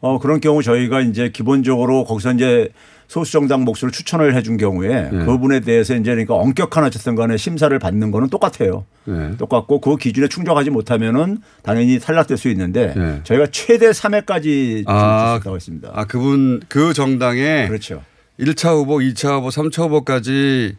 어, 0.01 0.17
그런 0.17 0.39
경우 0.41 0.63
저희가 0.63 1.01
이제 1.01 1.29
기본적으로 1.29 2.03
거기서 2.03 2.33
이제 2.33 2.73
소수정당 3.09 3.65
몫을 3.65 3.91
추천을 3.91 4.35
해준 4.35 4.55
경우에 4.55 5.09
네. 5.11 5.25
그분에 5.25 5.61
대해서 5.61 5.95
이제 5.95 6.11
그러니까 6.11 6.35
엄격한 6.35 6.83
어쨌든 6.83 7.15
간에 7.15 7.37
심사를 7.37 7.77
받는 7.77 8.11
거는 8.11 8.29
똑같아요. 8.29 8.85
네. 9.05 9.35
똑같고 9.37 9.81
그 9.81 9.97
기준에 9.97 10.27
충족하지 10.27 10.69
못하면은 10.69 11.39
당연히 11.63 11.99
탈락될 11.99 12.37
수 12.37 12.49
있는데 12.49 12.93
네. 12.95 13.19
저희가 13.23 13.47
최대 13.51 13.89
3회까지 13.89 14.83
아, 14.85 15.37
있다고 15.39 15.55
했습니다. 15.55 15.91
아, 15.91 16.05
그분, 16.05 16.61
그 16.69 16.93
정당에. 16.93 17.67
그렇죠. 17.67 18.03
1차 18.39 18.75
후보, 18.75 18.97
2차 18.97 19.37
후보, 19.37 19.49
3차 19.49 19.85
후보까지 19.85 20.77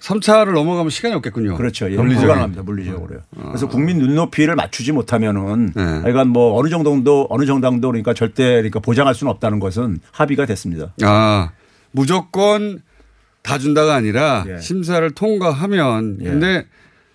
3차를 0.00 0.52
넘어가면 0.52 0.90
시간이 0.90 1.14
없겠군요. 1.14 1.56
그렇죠. 1.56 1.90
예, 1.90 1.96
물리적으로. 1.96 2.20
불가능합니다. 2.20 2.62
물리적으로요. 2.62 3.20
그래서 3.48 3.68
국민 3.68 3.98
눈높이를 3.98 4.54
맞추지 4.54 4.92
못하면은 4.92 5.72
네. 5.74 5.82
그러니까 6.00 6.24
뭐 6.24 6.58
어느 6.58 6.68
정도도 6.68 7.26
어느 7.30 7.46
정당도 7.46 7.88
그러니까 7.88 8.14
절대 8.14 8.44
그러니까 8.44 8.80
보장할 8.80 9.14
수는 9.14 9.30
없다는 9.32 9.58
것은 9.58 10.00
합의가 10.12 10.46
됐습니다. 10.46 10.92
아, 11.02 11.50
무조건 11.90 12.80
다 13.42 13.58
준다가 13.58 13.94
아니라 13.94 14.44
예. 14.48 14.58
심사를 14.60 15.08
통과하면 15.12 16.18
근데 16.18 16.66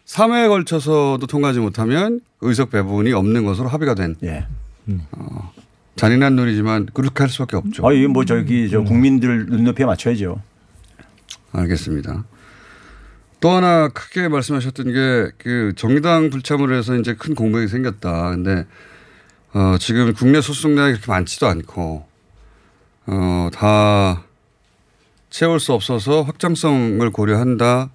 3회에 0.06 0.48
걸쳐서도 0.50 1.26
통과하지 1.28 1.60
못하면 1.60 2.20
의석 2.42 2.72
배분이 2.72 3.14
없는 3.14 3.46
것으로 3.46 3.70
합의가 3.70 3.96
된. 3.96 4.16
예. 4.24 4.46
어, 5.12 5.54
잔인한 5.96 6.36
놀이지만 6.36 6.88
그렇게 6.94 7.24
할 7.24 7.30
수밖에 7.30 7.56
없죠. 7.58 7.88
아, 7.88 7.94
이게 7.94 8.08
뭐 8.08 8.26
저기 8.26 8.70
저 8.70 8.82
국민들 8.82 9.46
눈높이에 9.46 9.86
맞춰야죠. 9.86 10.42
알겠습니다. 11.54 12.24
또 13.42 13.50
하나 13.50 13.90
크게 13.90 14.30
말씀하셨던 14.30 14.94
게 14.94 15.32
그 15.38 15.74
정의당 15.76 16.30
불참으로 16.30 16.76
해서 16.76 16.96
이제 16.96 17.16
큰 17.16 17.36
공백이 17.36 17.68
생겼다. 17.68 18.32
근데 18.32 18.66
어, 19.54 19.78
지금 19.80 20.14
국내 20.14 20.40
소속당이 20.40 20.94
그렇게 20.94 21.12
많지도 21.12 21.48
않고 21.48 22.06
어, 23.08 23.50
다 23.54 24.24
채울 25.30 25.60
수 25.60 25.74
없어서 25.74 26.22
확장성을 26.22 27.10
고려한다. 27.12 27.90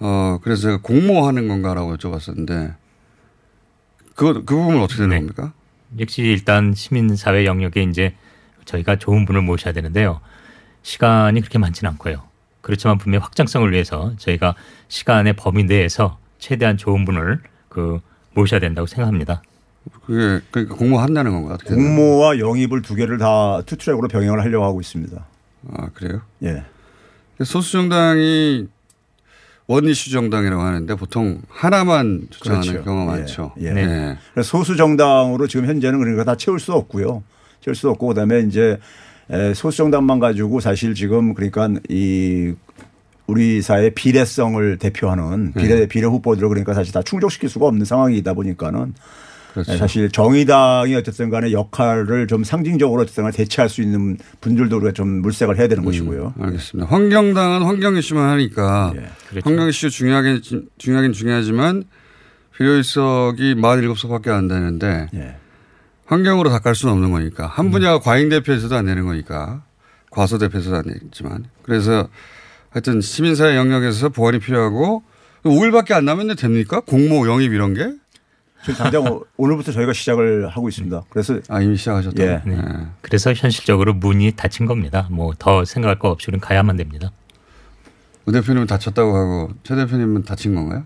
어, 0.00 0.38
그래서 0.42 0.62
제가 0.62 0.78
공모하는 0.82 1.46
건가라고 1.46 1.96
여쭤봤었는데 1.96 2.74
그, 4.14 4.44
그 4.44 4.56
부분은 4.56 4.80
어떻게 4.80 5.02
되는 5.02 5.16
겁니까? 5.18 5.52
역시 5.98 6.22
일단 6.22 6.74
시민사회 6.74 7.44
영역에 7.44 7.82
이제 7.82 8.16
저희가 8.64 8.96
좋은 8.96 9.26
분을 9.26 9.42
모셔야 9.42 9.72
되는데요. 9.72 10.20
시간이 10.82 11.40
그렇게 11.40 11.58
많지는 11.58 11.92
않고요. 11.92 12.31
그렇지만 12.62 12.96
분명히 12.96 13.22
확장성을 13.22 13.70
위해서 13.70 14.14
저희가 14.16 14.54
시간의 14.88 15.34
범위 15.34 15.64
내에서 15.64 16.18
최대한 16.38 16.76
좋은 16.76 17.04
분을 17.04 17.40
그 17.68 18.00
모셔야 18.34 18.60
된다고 18.60 18.86
생각합니다. 18.86 19.42
그게 20.06 20.40
그러니까 20.50 20.76
공모한다는 20.76 21.32
건가 21.32 21.54
어떻게? 21.54 21.74
공모와 21.74 22.38
영입을 22.38 22.82
두 22.82 22.94
개를 22.94 23.18
다 23.18 23.60
투트랙으로 23.66 24.08
병행을 24.08 24.40
하려고 24.40 24.64
하고 24.64 24.80
있습니다. 24.80 25.24
아 25.74 25.88
그래요? 25.92 26.22
예. 26.44 26.64
소수 27.44 27.72
정당이 27.72 28.68
원이슈 29.66 30.10
정당이라고 30.10 30.62
하는데 30.62 30.94
보통 30.94 31.40
하나만 31.48 32.28
주장하는 32.30 32.68
그렇죠. 32.68 32.84
경우가 32.84 33.14
예, 33.14 33.18
많죠. 33.18 33.52
예. 33.60 33.70
네. 33.72 34.18
그래서 34.34 34.48
소수 34.48 34.76
정당으로 34.76 35.46
지금 35.46 35.66
현재는 35.66 35.98
그러니까 35.98 36.24
다 36.24 36.36
채울 36.36 36.60
수 36.60 36.72
없고요. 36.72 37.22
채울 37.60 37.74
수 37.74 37.88
없고 37.90 38.08
그다음에 38.08 38.40
이제 38.40 38.72
에, 38.72 38.78
소수 39.54 39.78
정당만 39.78 40.18
가지고 40.18 40.60
사실 40.60 40.94
지금 40.94 41.34
그러니까 41.34 41.68
이 41.88 42.54
우리 43.26 43.62
사회 43.62 43.90
비례성을 43.90 44.78
대표하는 44.78 45.52
비례 45.54 45.76
네. 45.76 45.86
비례 45.86 46.06
후보들을 46.06 46.48
그러니까 46.48 46.74
사실 46.74 46.92
다 46.92 47.02
충족시킬 47.02 47.48
수가 47.48 47.66
없는 47.66 47.84
상황이다 47.84 48.34
보니까는 48.34 48.94
그렇죠. 49.52 49.72
에, 49.72 49.76
사실 49.76 50.10
정의당이 50.10 50.94
어쨌든 50.94 51.30
간에 51.30 51.52
역할을 51.52 52.26
좀 52.26 52.42
상징적으로 52.42 53.02
어쨌든 53.02 53.24
간에 53.24 53.36
대체할 53.36 53.68
수 53.68 53.82
있는 53.82 54.16
분들도 54.40 54.76
우리가 54.76 54.92
좀 54.92 55.08
물색을 55.22 55.58
해야 55.58 55.68
되는 55.68 55.84
것이고요. 55.84 56.34
음, 56.36 56.44
알겠습니다. 56.44 56.90
환경당은 56.90 57.62
환경 57.62 57.96
이슈만 57.96 58.30
하니까 58.30 58.92
그렇죠. 59.28 59.48
환경 59.48 59.68
이슈 59.68 59.90
중요하긴 59.90 60.42
중요하긴 60.78 61.12
중요하지만 61.12 61.84
필요일석이 62.56 63.54
47석밖에 63.54 64.28
안 64.28 64.48
되는데 64.48 65.08
예. 65.14 65.36
환경으로 66.06 66.50
다 66.50 66.58
깔 66.60 66.74
수는 66.74 66.92
없는 66.94 67.10
거니까 67.10 67.46
한 67.46 67.70
분야가 67.70 68.00
과잉 68.00 68.28
대표에서도 68.28 68.74
안 68.76 68.84
되는 68.86 69.04
거니까 69.04 69.62
과소 70.10 70.38
대표에서도 70.38 70.76
안 70.76 70.82
되지만 70.84 71.44
그래서 71.62 72.08
하여튼 72.70 73.00
시민사회 73.00 73.56
영역에서 73.56 74.08
보완이 74.10 74.38
필요하고 74.38 75.02
5일밖에 75.44 75.92
안 75.92 76.04
남았는데 76.04 76.40
됩니까? 76.40 76.80
공모 76.80 77.26
영입 77.28 77.52
이런 77.52 77.74
게? 77.74 77.92
지금 78.62 78.74
당장 78.76 79.02
오- 79.06 79.24
오늘부터 79.36 79.72
저희가 79.72 79.92
시작을 79.92 80.48
하고 80.48 80.68
있습니다. 80.68 81.02
그래서 81.10 81.38
아 81.48 81.60
이미 81.60 81.76
시작하셨다. 81.76 82.22
예. 82.22 82.42
네. 82.46 82.56
그래서 83.00 83.32
현실적으로 83.32 83.92
문이 83.94 84.32
닫힌 84.36 84.66
겁니다. 84.66 85.08
뭐 85.10 85.32
더 85.38 85.64
생각할 85.64 85.98
거 85.98 86.10
없이 86.10 86.26
우리는 86.28 86.40
가야만 86.40 86.76
됩니다. 86.76 87.10
우 88.24 88.30
대표님은 88.30 88.68
다쳤다고 88.68 89.16
하고 89.16 89.50
최 89.64 89.74
대표님은 89.74 90.22
다친 90.22 90.54
건가요? 90.54 90.84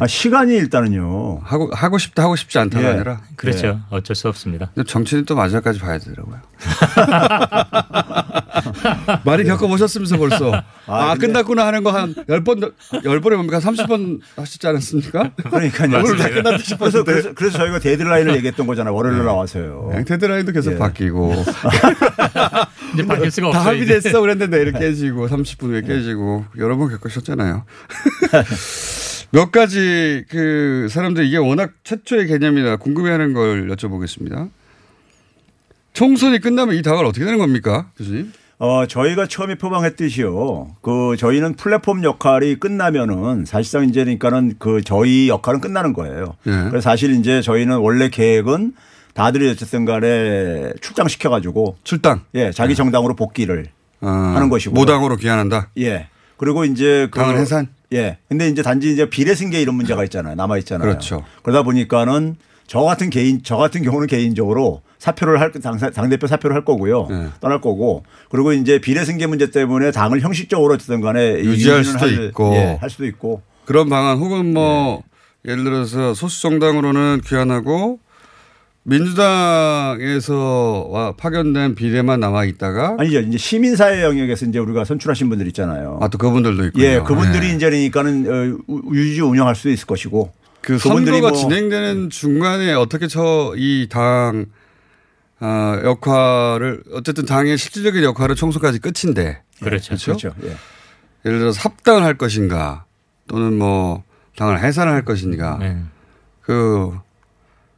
아, 0.00 0.06
시간이 0.06 0.54
일단은요. 0.54 1.40
하고 1.42 1.70
하고 1.72 1.98
싶다 1.98 2.22
하고 2.22 2.36
싶지 2.36 2.58
않다가 2.58 2.84
예. 2.84 2.88
아니라 2.92 3.20
그렇죠. 3.36 3.80
어쩔 3.90 4.14
수 4.14 4.28
없습니다. 4.28 4.70
정치는 4.86 5.24
또 5.24 5.34
마지막까지 5.34 5.80
봐야 5.80 5.98
되더라고요. 5.98 6.36
많이 9.24 9.44
겪어 9.44 9.66
보셨으면서 9.66 10.18
벌써. 10.18 10.62
아, 10.86 11.12
근데- 11.14 11.28
끝났구나 11.28 11.66
하는 11.66 11.82
거한 11.84 12.14
10번, 12.14 12.72
10번에 12.92 13.34
뭡니까? 13.34 13.58
30번 13.60 14.20
하시지 14.36 14.66
않았습니까? 14.66 15.30
그러니까요. 15.36 15.96
오늘 16.04 16.16
다 16.16 16.28
끝났다 16.28 16.58
싶었는데. 16.58 17.04
그래서, 17.04 17.32
그래서 17.34 17.58
저희가 17.58 17.78
데드라인을 17.78 18.36
얘기했던 18.36 18.66
거잖아요. 18.66 18.94
월요일로 18.94 19.24
나와서요. 19.24 19.86
그냥 19.90 20.04
데드라인도 20.04 20.52
계속 20.52 20.72
예. 20.74 20.78
바뀌고. 20.78 21.34
이제 22.94 23.06
바뀔 23.06 23.30
수가 23.30 23.50
다 23.52 23.58
없어요, 23.60 23.72
합의됐어 23.74 24.08
이제. 24.10 24.20
그랬는데 24.20 24.56
내일 24.56 24.72
깨지고 24.72 25.28
30분 25.28 25.62
후에 25.70 25.82
깨지고 25.82 26.44
여러 26.58 26.76
번 26.76 26.90
겪으셨잖아요. 26.90 27.64
몇 29.30 29.52
가지 29.52 30.24
그 30.28 30.88
사람들이 30.90 31.28
이게 31.28 31.36
워낙 31.36 31.72
최초의 31.84 32.26
개념이라 32.28 32.76
궁금해하는 32.76 33.34
걸 33.34 33.68
여쭤보겠습니다. 33.68 34.50
총선이 35.92 36.38
끝나면 36.38 36.76
이 36.76 36.82
당을 36.82 37.04
어떻게 37.04 37.24
되는 37.24 37.38
겁니까, 37.38 37.90
교수님? 37.98 38.32
어, 38.58 38.86
저희가 38.86 39.26
처음에 39.26 39.56
표방했듯이요. 39.56 40.76
그 40.82 41.16
저희는 41.16 41.54
플랫폼 41.54 42.02
역할이 42.02 42.56
끝나면은 42.56 43.44
사실상 43.44 43.84
이제 43.88 44.00
그러니까는 44.02 44.54
그 44.58 44.80
저희 44.82 45.28
역할은 45.28 45.60
끝나는 45.60 45.92
거예요. 45.92 46.36
예. 46.46 46.50
그래서 46.68 46.80
사실 46.80 47.12
이제 47.12 47.40
저희는 47.40 47.78
원래 47.78 48.08
계획은 48.08 48.74
다들이 49.14 49.50
어쨌든 49.50 49.84
간에 49.84 50.72
출당시켜 50.80 51.30
가지고 51.30 51.76
출당. 51.84 52.22
예, 52.34 52.50
자기 52.50 52.74
정당으로 52.74 53.14
복귀를 53.14 53.66
아, 54.00 54.08
하는 54.08 54.48
것이고. 54.48 54.74
모당으로 54.74 55.16
귀환한다. 55.16 55.70
예. 55.78 56.08
그리고 56.36 56.64
이제 56.64 57.08
그 57.10 57.18
당을 57.18 57.36
해산? 57.38 57.68
예. 57.92 58.18
근데 58.28 58.48
이제 58.48 58.62
단지 58.62 58.92
이제 58.92 59.08
비례승계 59.08 59.60
이런 59.60 59.74
문제가 59.74 60.04
있잖아요. 60.04 60.34
남아 60.34 60.58
있잖아요. 60.58 60.88
그렇죠. 60.88 61.24
그러다 61.42 61.62
보니까는 61.62 62.36
저 62.66 62.80
같은 62.80 63.08
개인 63.10 63.40
저 63.42 63.56
같은 63.56 63.82
경우는 63.82 64.06
개인적으로 64.08 64.82
사표를 64.98 65.40
할 65.40 65.52
당, 65.52 65.78
당대표 65.78 66.26
사표를 66.26 66.54
할 66.54 66.64
거고요. 66.64 67.06
네. 67.08 67.28
떠날 67.40 67.60
거고. 67.60 68.04
그리고 68.30 68.52
이제 68.52 68.78
비례승계 68.80 69.26
문제 69.26 69.50
때문에 69.50 69.90
당을 69.92 70.20
형식적으로 70.20 70.74
어쨌든 70.74 71.00
간에 71.00 71.34
유지할 71.38 71.84
수도 71.84 71.98
할- 72.00 72.24
있고. 72.26 72.54
예, 72.54 72.76
할 72.80 72.90
수도 72.90 73.06
있고. 73.06 73.40
그런 73.64 73.88
방안 73.88 74.18
혹은 74.18 74.52
뭐 74.52 75.02
예를 75.46 75.64
들어서 75.64 76.14
소수 76.14 76.42
정당으로는 76.42 77.20
귀환하고 77.24 78.00
민주당에서 79.88 81.14
파견된 81.18 81.74
비례만 81.74 82.20
남아 82.20 82.44
있다가 82.44 82.96
아니죠. 82.98 83.20
이제 83.20 83.36
시민사회 83.38 84.02
영역에서 84.02 84.46
이제 84.46 84.58
우리가 84.58 84.84
선출하신 84.84 85.28
분들 85.28 85.46
있잖아요. 85.48 85.98
아 86.00 86.08
또 86.08 86.16
그분들도 86.18 86.64
있군요. 86.66 86.84
예, 86.84 87.00
그분들이 87.00 87.48
네. 87.48 87.54
이제 87.56 87.66
그러니까는 87.68 88.26
어, 88.26 88.58
우- 88.66 88.94
유지 88.94 89.20
운영할 89.20 89.54
수도 89.54 89.70
있을 89.70 89.86
것이고. 89.86 90.32
그 90.62 90.78
선거가 90.78 91.20
뭐- 91.20 91.32
진행되는 91.32 92.10
중간에 92.10 92.72
어떻게 92.72 93.06
저 93.08 93.52
이당 93.56 94.46
아, 95.40 95.80
역할을 95.84 96.82
어쨌든 96.94 97.24
당의 97.26 97.56
실질적인 97.58 98.02
역할은 98.02 98.34
총선까지 98.34 98.80
끝인데 98.80 99.42
그렇죠. 99.62 99.94
그렇죠. 99.96 100.32
예. 100.44 100.56
예를 101.24 101.38
들어서 101.38 101.60
합당을 101.60 102.02
할 102.02 102.14
것인가 102.18 102.86
또는 103.28 103.56
뭐 103.56 104.02
당을 104.36 104.60
해산을 104.60 104.92
할 104.92 105.04
것인가 105.04 105.58
네. 105.60 105.76
그 106.42 106.92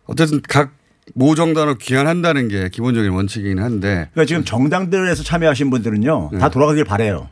어쨌든 0.06 0.40
각 0.48 0.72
모 1.14 1.34
정당으로 1.34 1.76
귀환한다는 1.76 2.48
게 2.48 2.68
기본적인 2.68 3.10
원칙이긴 3.10 3.58
한데 3.58 4.08
그러니까 4.12 4.24
지금 4.26 4.44
정당들에서 4.44 5.22
참여하신 5.22 5.70
분들은요. 5.70 6.30
다 6.38 6.48
돌아가길 6.50 6.84
바래요. 6.84 7.28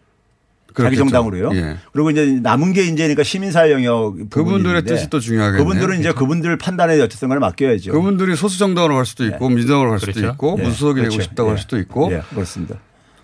자기 0.76 0.94
그렇겠죠. 0.96 1.02
정당으로요. 1.10 1.50
예. 1.54 1.76
그리고 1.92 2.10
이제 2.10 2.38
남은 2.40 2.72
게 2.72 2.84
이제 2.84 2.94
그러니까 2.94 3.24
시민사회 3.24 3.72
영역 3.72 4.14
그분들의 4.30 4.84
뜻이 4.84 5.10
또 5.10 5.18
중요하겠네요. 5.18 5.64
그분들은 5.64 5.98
이제 5.98 6.12
그분들 6.12 6.56
판단에 6.56 7.00
어쨌든 7.00 7.28
간에 7.28 7.40
맡겨야죠. 7.40 7.90
그분들이 7.92 8.36
소수 8.36 8.58
정당으로 8.60 8.94
갈 8.94 9.04
수도 9.04 9.26
있고 9.26 9.48
민주당으로 9.48 9.90
갈 9.90 9.98
수도 9.98 10.12
그렇죠. 10.12 10.32
있고 10.32 10.56
예. 10.58 10.62
무소속이 10.62 11.00
되고 11.00 11.10
그렇죠. 11.10 11.22
싶다고 11.22 11.48
할 11.50 11.56
예. 11.56 11.60
수도 11.60 11.78
있고 11.78 12.12
예, 12.12 12.22
그렇습니다. 12.30 12.76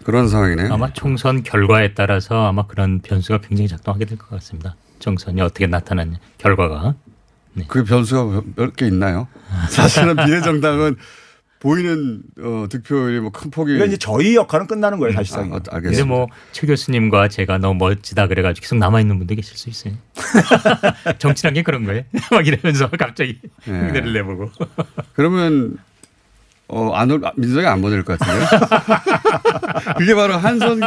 그런 0.02 0.28
상황이네요. 0.28 0.72
아마 0.72 0.92
총선 0.92 1.44
결과에 1.44 1.94
따라서 1.94 2.44
아마 2.46 2.66
그런 2.66 3.00
변수가 3.00 3.38
굉장히 3.46 3.68
작동하게 3.68 4.04
될 4.06 4.18
것 4.18 4.28
같습니다. 4.30 4.74
총선이 4.98 5.40
어떻게 5.40 5.66
나타나냐 5.68 6.18
결과가. 6.38 6.94
그 7.68 7.84
변수가 7.84 8.42
몇 8.56 8.74
개 8.76 8.86
있나요? 8.86 9.28
사실은 9.70 10.16
비례정당은 10.16 10.96
보이는 11.60 12.20
어, 12.40 12.66
득표율이 12.68 13.20
뭐 13.20 13.30
큰 13.30 13.50
폭이. 13.50 13.72
그러니까 13.72 13.86
이제 13.86 13.96
저희 13.96 14.36
역할은 14.36 14.66
끝나는 14.66 14.98
거예요, 14.98 15.14
사실상. 15.14 15.44
아, 15.52 15.60
알겠습니다. 15.70 15.80
근데 15.80 16.02
뭐최 16.04 16.66
교수님과 16.66 17.28
제가 17.28 17.56
너무 17.58 17.78
멋지다 17.78 18.26
그래가지고 18.26 18.62
계속 18.62 18.76
남아 18.76 19.00
있는 19.00 19.16
분들 19.18 19.36
계실 19.36 19.56
수 19.56 19.70
있어요. 19.70 19.94
정치란 21.18 21.54
게 21.54 21.62
그런 21.62 21.84
거예요. 21.84 22.02
막 22.30 22.46
이러면서 22.46 22.90
갑자기 22.90 23.38
예. 23.66 23.70
흉내를 23.72 24.12
내보고. 24.12 24.50
그러면 25.14 25.78
어, 26.68 26.92
안, 26.94 27.10
올- 27.10 27.20
민주당이 27.36 27.66
안 27.66 27.82
보낼 27.82 28.02
것 28.04 28.18
같은데요? 28.18 28.46
그게 29.98 30.14
바로 30.14 30.34
한선교, 30.38 30.86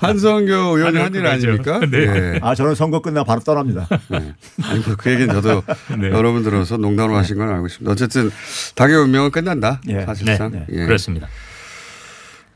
한선교 0.00 0.52
의원이 0.76 0.98
한 0.98 1.14
일. 1.14 1.26
아닙니까? 1.26 1.80
네. 1.88 1.98
예. 1.98 2.40
아, 2.42 2.54
저는 2.54 2.74
선거 2.74 3.00
끝나고 3.00 3.24
바로 3.26 3.40
떠납니다. 3.40 3.86
네. 4.08 4.34
아니, 4.64 4.82
그, 4.82 4.96
그 4.96 5.10
얘기는 5.10 5.32
저도 5.32 5.62
네. 5.98 6.10
여러 6.10 6.32
분 6.32 6.42
들어서 6.42 6.76
농담으로 6.76 7.16
하신 7.16 7.38
건 7.38 7.48
알고 7.48 7.66
있습니다. 7.66 7.90
어쨌든 7.92 8.30
당의 8.74 8.96
운명은 8.96 9.30
끝난다. 9.30 9.80
사실상. 10.04 10.50
네, 10.50 10.66
예. 10.72 10.84
그렇습니다. 10.86 11.28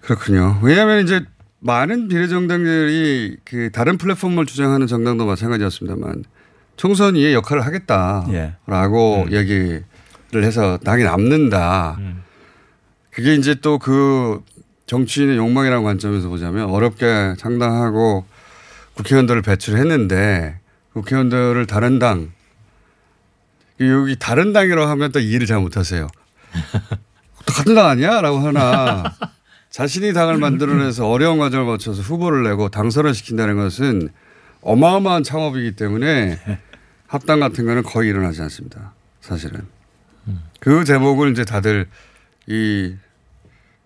그렇군요. 0.00 0.58
왜냐하면 0.62 1.04
이제 1.04 1.24
많은 1.60 2.08
비례정당들이 2.08 3.36
그 3.44 3.70
다른 3.72 3.98
플랫폼을 3.98 4.46
주장하는 4.46 4.86
정당도 4.86 5.26
마찬가지였습니다만 5.26 6.24
총선 6.76 7.14
이의 7.16 7.34
역할을 7.34 7.64
하겠다라고 7.66 9.26
예. 9.30 9.36
얘기를 9.36 9.84
해서 10.34 10.78
당이 10.78 11.04
남는다. 11.04 11.98
그게 13.10 13.34
이제 13.34 13.54
또 13.56 13.78
그 13.78 14.42
정치인의 14.90 15.36
욕망이라는 15.36 15.84
관점에서 15.84 16.28
보자면 16.28 16.68
어렵게 16.68 17.36
장담하고 17.38 18.24
국회의원들을 18.94 19.40
배출했는데 19.42 20.58
국회의원들을 20.94 21.64
다른 21.66 22.00
당 22.00 22.32
여기 23.78 24.16
다른 24.18 24.52
당이라고 24.52 24.90
하면 24.90 25.12
또 25.12 25.20
이해를 25.20 25.46
잘 25.46 25.60
못하세요. 25.60 26.08
또 27.46 27.52
같은 27.54 27.76
당 27.76 27.86
아니야?라고 27.86 28.38
하나 28.40 29.14
자신이 29.70 30.12
당을 30.12 30.38
만들어내서 30.38 31.08
어려운 31.08 31.38
과정을 31.38 31.66
거쳐서 31.66 32.02
후보를 32.02 32.42
내고 32.42 32.68
당선을 32.68 33.14
시킨다는 33.14 33.54
것은 33.56 34.08
어마어마한 34.62 35.22
창업이기 35.22 35.76
때문에 35.76 36.40
합당 37.06 37.38
같은 37.38 37.64
거는 37.64 37.84
거의 37.84 38.10
일어나지 38.10 38.42
않습니다. 38.42 38.92
사실은 39.20 39.68
그 40.60 40.84
제목을 40.84 41.30
이제 41.32 41.44
다들 41.44 41.86
이 42.46 42.94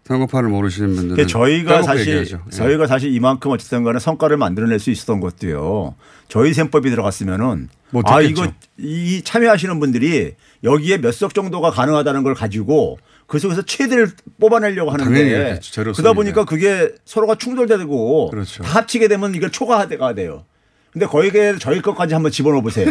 선거판을 0.07 0.51
모르시는 0.51 0.89
분들은 0.97 1.15
그러니까 1.17 1.33
저희가 1.39 1.83
사실 1.83 2.09
얘기하죠. 2.19 2.45
예. 2.47 2.51
저희가 2.51 2.87
사실 2.87 3.13
이만큼 3.15 3.51
어쨌든 3.53 3.85
간에 3.85 3.99
성과를 3.99 4.37
만들어낼 4.37 4.79
수 4.79 4.91
있었던 4.91 5.21
것도요. 5.21 5.95
저희 6.29 6.53
셈법이 6.53 6.91
들어갔으면은 6.91 7.69
아 7.71 7.87
못했겠죠. 7.91 8.45
이거 8.45 8.53
이 8.79 9.23
참여하시는 9.25 9.81
분들이 9.81 10.35
여기에 10.63 10.99
몇 10.99 11.13
석 11.13 11.33
정도가 11.33 11.71
가능하다는 11.71 12.23
걸 12.23 12.35
가지고 12.35 12.99
그 13.27 13.39
속에서 13.39 13.63
최대를 13.63 14.11
뽑아내려고 14.41 14.91
하는데. 14.91 15.59
제로섬인데. 15.63 15.93
그러다 15.97 16.13
보니까 16.13 16.45
그게 16.45 16.93
서로가 17.07 17.37
충돌되고 17.37 18.31
그렇죠. 18.31 18.63
다 18.63 18.81
합치게 18.81 19.09
되면 19.09 19.35
이걸 19.35 19.51
초과가 19.51 20.15
돼요. 20.15 20.45
근데 20.93 21.07
거기에 21.07 21.57
저희 21.59 21.81
것까지 21.81 22.13
한번 22.13 22.31
집어넣어 22.31 22.61
보세요. 22.61 22.91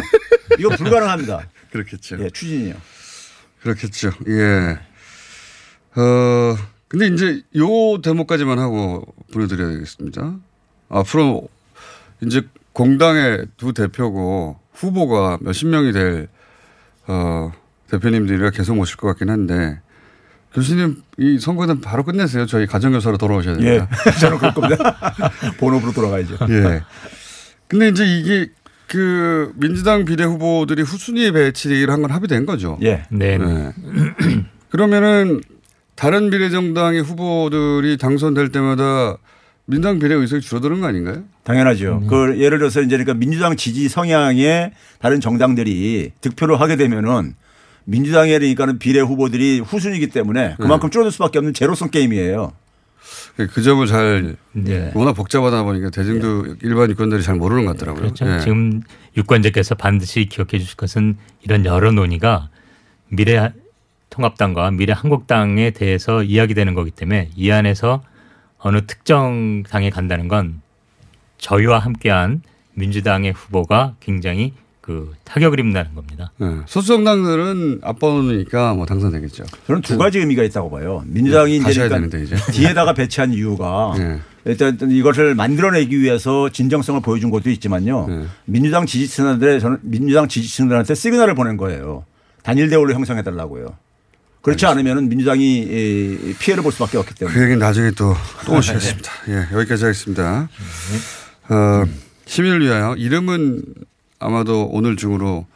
이거 0.58 0.70
불가능합니다. 0.76 1.46
그렇겠죠. 1.70 2.16
예, 2.20 2.30
추진이요. 2.30 2.74
그렇겠죠. 3.64 4.10
예. 4.28 4.78
어, 5.98 6.56
근데 6.86 7.06
이제 7.06 7.42
요 7.56 8.00
대목까지만 8.02 8.58
하고 8.58 9.06
보내드려야 9.32 9.70
되겠습니다. 9.70 10.36
앞으로 10.90 11.48
이제 12.22 12.42
공당의 12.74 13.46
두 13.56 13.72
대표고 13.72 14.60
후보가 14.74 15.38
몇십 15.40 15.68
명이 15.68 15.92
될, 15.92 16.28
어, 17.06 17.52
대표님들이라 17.90 18.50
계속 18.50 18.76
모실 18.76 18.98
것 18.98 19.06
같긴 19.08 19.30
한데 19.30 19.80
교수님 20.52 21.02
이 21.18 21.38
선거는 21.38 21.80
바로 21.80 22.04
끝내세요. 22.04 22.44
저희 22.44 22.66
가정교사로 22.66 23.16
돌아오셔야 23.16 23.56
됩니다. 23.56 23.88
예, 24.06 24.10
저는 24.20 24.38
그럴 24.38 24.52
겁니다. 24.54 25.14
본업으로 25.58 25.92
돌아가야죠. 25.92 26.36
예. 26.50 26.82
근데 27.66 27.88
이제 27.88 28.04
이게 28.04 28.50
그 28.88 29.52
민주당 29.56 30.04
비례 30.04 30.24
후보들이 30.24 30.82
후순위에 30.82 31.32
배치를 31.32 31.90
한 31.90 32.02
건 32.02 32.10
합의된 32.10 32.46
거죠. 32.46 32.78
예. 32.82 33.02
네. 33.10 33.38
그러면은 34.70 35.40
다른 35.94 36.28
비례정당의 36.30 37.02
후보들이 37.02 37.96
당선될 37.98 38.50
때마다 38.50 39.16
민당 39.66 39.98
비례 39.98 40.14
의석이 40.14 40.42
줄어드는 40.42 40.80
거 40.80 40.86
아닌가요? 40.88 41.22
당연하죠. 41.44 42.02
그 42.08 42.38
예를 42.38 42.58
들어서 42.58 42.80
이제 42.82 42.96
그러니까 42.96 43.14
민주당 43.14 43.56
지지 43.56 43.88
성향의 43.88 44.72
다른 45.00 45.20
정당들이 45.20 46.10
득표를 46.20 46.60
하게 46.60 46.76
되면은 46.76 47.34
민주당에 47.84 48.38
그러니까는 48.38 48.78
비례 48.78 49.00
후보들이 49.00 49.60
후순위이기 49.60 50.08
때문에 50.08 50.56
그만큼 50.58 50.90
줄어들 50.90 51.10
수밖에 51.12 51.38
없는 51.38 51.54
제로성 51.54 51.90
게임이에요. 51.90 52.52
그 53.36 53.62
점을 53.62 53.84
잘 53.86 54.36
네. 54.52 54.92
워낙 54.94 55.12
복잡하다 55.12 55.64
보니까 55.64 55.90
대중도 55.90 56.54
일반 56.62 56.90
유권들이 56.90 57.22
잘 57.22 57.34
모르는 57.34 57.64
것 57.64 57.72
같더라고요. 57.72 58.02
그렇죠. 58.02 58.32
예. 58.32 58.38
지금 58.40 58.80
유권자께서 59.16 59.74
반드시 59.74 60.26
기억해 60.26 60.58
주실 60.58 60.76
것은 60.76 61.16
이런 61.42 61.64
여러 61.64 61.90
논의가 61.90 62.48
미래 63.08 63.52
통합당과 64.10 64.70
미래 64.70 64.92
한국당에 64.92 65.70
대해서 65.70 66.22
이야기되는 66.22 66.74
거기 66.74 66.92
때문에 66.92 67.30
이 67.34 67.50
안에서 67.50 68.02
어느 68.58 68.86
특정 68.86 69.64
당에 69.64 69.90
간다는 69.90 70.28
건 70.28 70.62
저희와 71.38 71.80
함께한 71.80 72.42
민주당의 72.74 73.32
후보가 73.32 73.96
굉장히 73.98 74.52
그 74.84 75.14
타격을 75.24 75.60
입는다는 75.60 75.94
겁니다. 75.94 76.30
예. 76.42 76.58
소수정당들은 76.66 77.80
앞번호니까 77.82 78.74
뭐 78.74 78.84
당선되겠죠. 78.84 79.44
저는 79.66 79.80
두 79.80 79.96
가지 79.96 80.18
의미가 80.18 80.42
있다고 80.42 80.70
봐요. 80.70 81.02
민주당이 81.06 81.56
이제 81.56 81.64
가셔야 81.64 81.88
그러니까 81.88 82.10
되는데 82.18 82.36
이제. 82.36 82.52
뒤에다가 82.52 82.92
배치한 82.92 83.32
이유가 83.32 83.94
예. 83.96 84.20
일단 84.44 84.76
이것을 84.90 85.34
만들어내기 85.36 85.98
위해서 85.98 86.50
진정성을 86.50 87.00
보여준 87.00 87.30
것도 87.30 87.48
있지만요. 87.48 88.06
예. 88.10 88.26
민주당 88.44 88.84
지지층들의 88.84 89.58
저는 89.58 89.78
민주당 89.80 90.28
지지층들한테 90.28 90.94
시그널을 90.94 91.34
보낸 91.34 91.56
거예요. 91.56 92.04
단일 92.42 92.68
대우를 92.68 92.94
형성해 92.94 93.22
달라고요. 93.22 93.68
그렇지 94.42 94.66
않으면 94.66 95.08
민주당이 95.08 95.60
이 95.60 96.34
피해를 96.38 96.62
볼 96.62 96.72
수밖에 96.72 96.98
없기 96.98 97.14
때문에. 97.14 97.34
그 97.34 97.42
얘기는 97.42 97.58
나중에 97.58 97.90
또, 97.92 98.14
또 98.44 98.56
오시겠습니다. 98.58 99.10
예, 99.28 99.56
여기까지 99.56 99.84
하겠습니다. 99.84 100.50
어, 101.48 101.84
시민을 102.26 102.60
위하여 102.60 102.94
이름은 102.96 103.62
아마도 104.24 104.66
오늘 104.72 104.96
중으로 104.96 105.46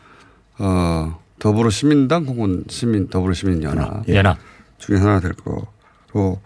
어, 0.59 1.19
더불어 1.39 1.71
시민당 1.71 2.25
혹은 2.27 2.65
시민 2.69 3.09
더불어 3.09 3.33
시민 3.33 3.63
연합 3.63 4.07
예. 4.09 4.17
연합. 4.17 4.39
중에 4.79 4.99
하나 4.99 5.21
될 5.21 5.33
거로 5.33 6.41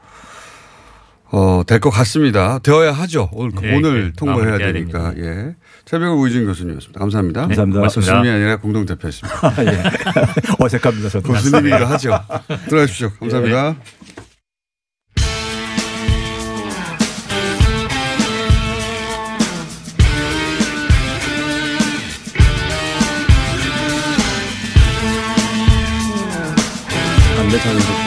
어, 1.34 1.62
될 1.66 1.80
것 1.80 1.88
같습니다. 1.90 2.58
되어야 2.58 2.92
하죠. 2.92 3.30
오늘, 3.32 3.52
네, 3.60 3.74
오늘 3.74 4.04
네, 4.08 4.12
통보해야 4.14 4.58
되니까. 4.58 5.14
예. 5.16 5.56
최병호 5.86 6.20
우이준 6.20 6.44
교수님이었습니다. 6.44 7.00
감사합니다. 7.00 7.40
네, 7.46 7.54
감사합니다. 7.56 7.80
교수님이. 7.94 8.28
아니라 8.28 8.56
공동 8.56 8.84
대표였습니다. 8.84 9.52
예. 9.64 9.82
어색합니다. 10.60 11.08
저도. 11.08 11.32
교수님이라 11.32 11.88
하죠. 11.90 12.18
들어가십시오. 12.68 13.10
감사합니다. 13.18 13.76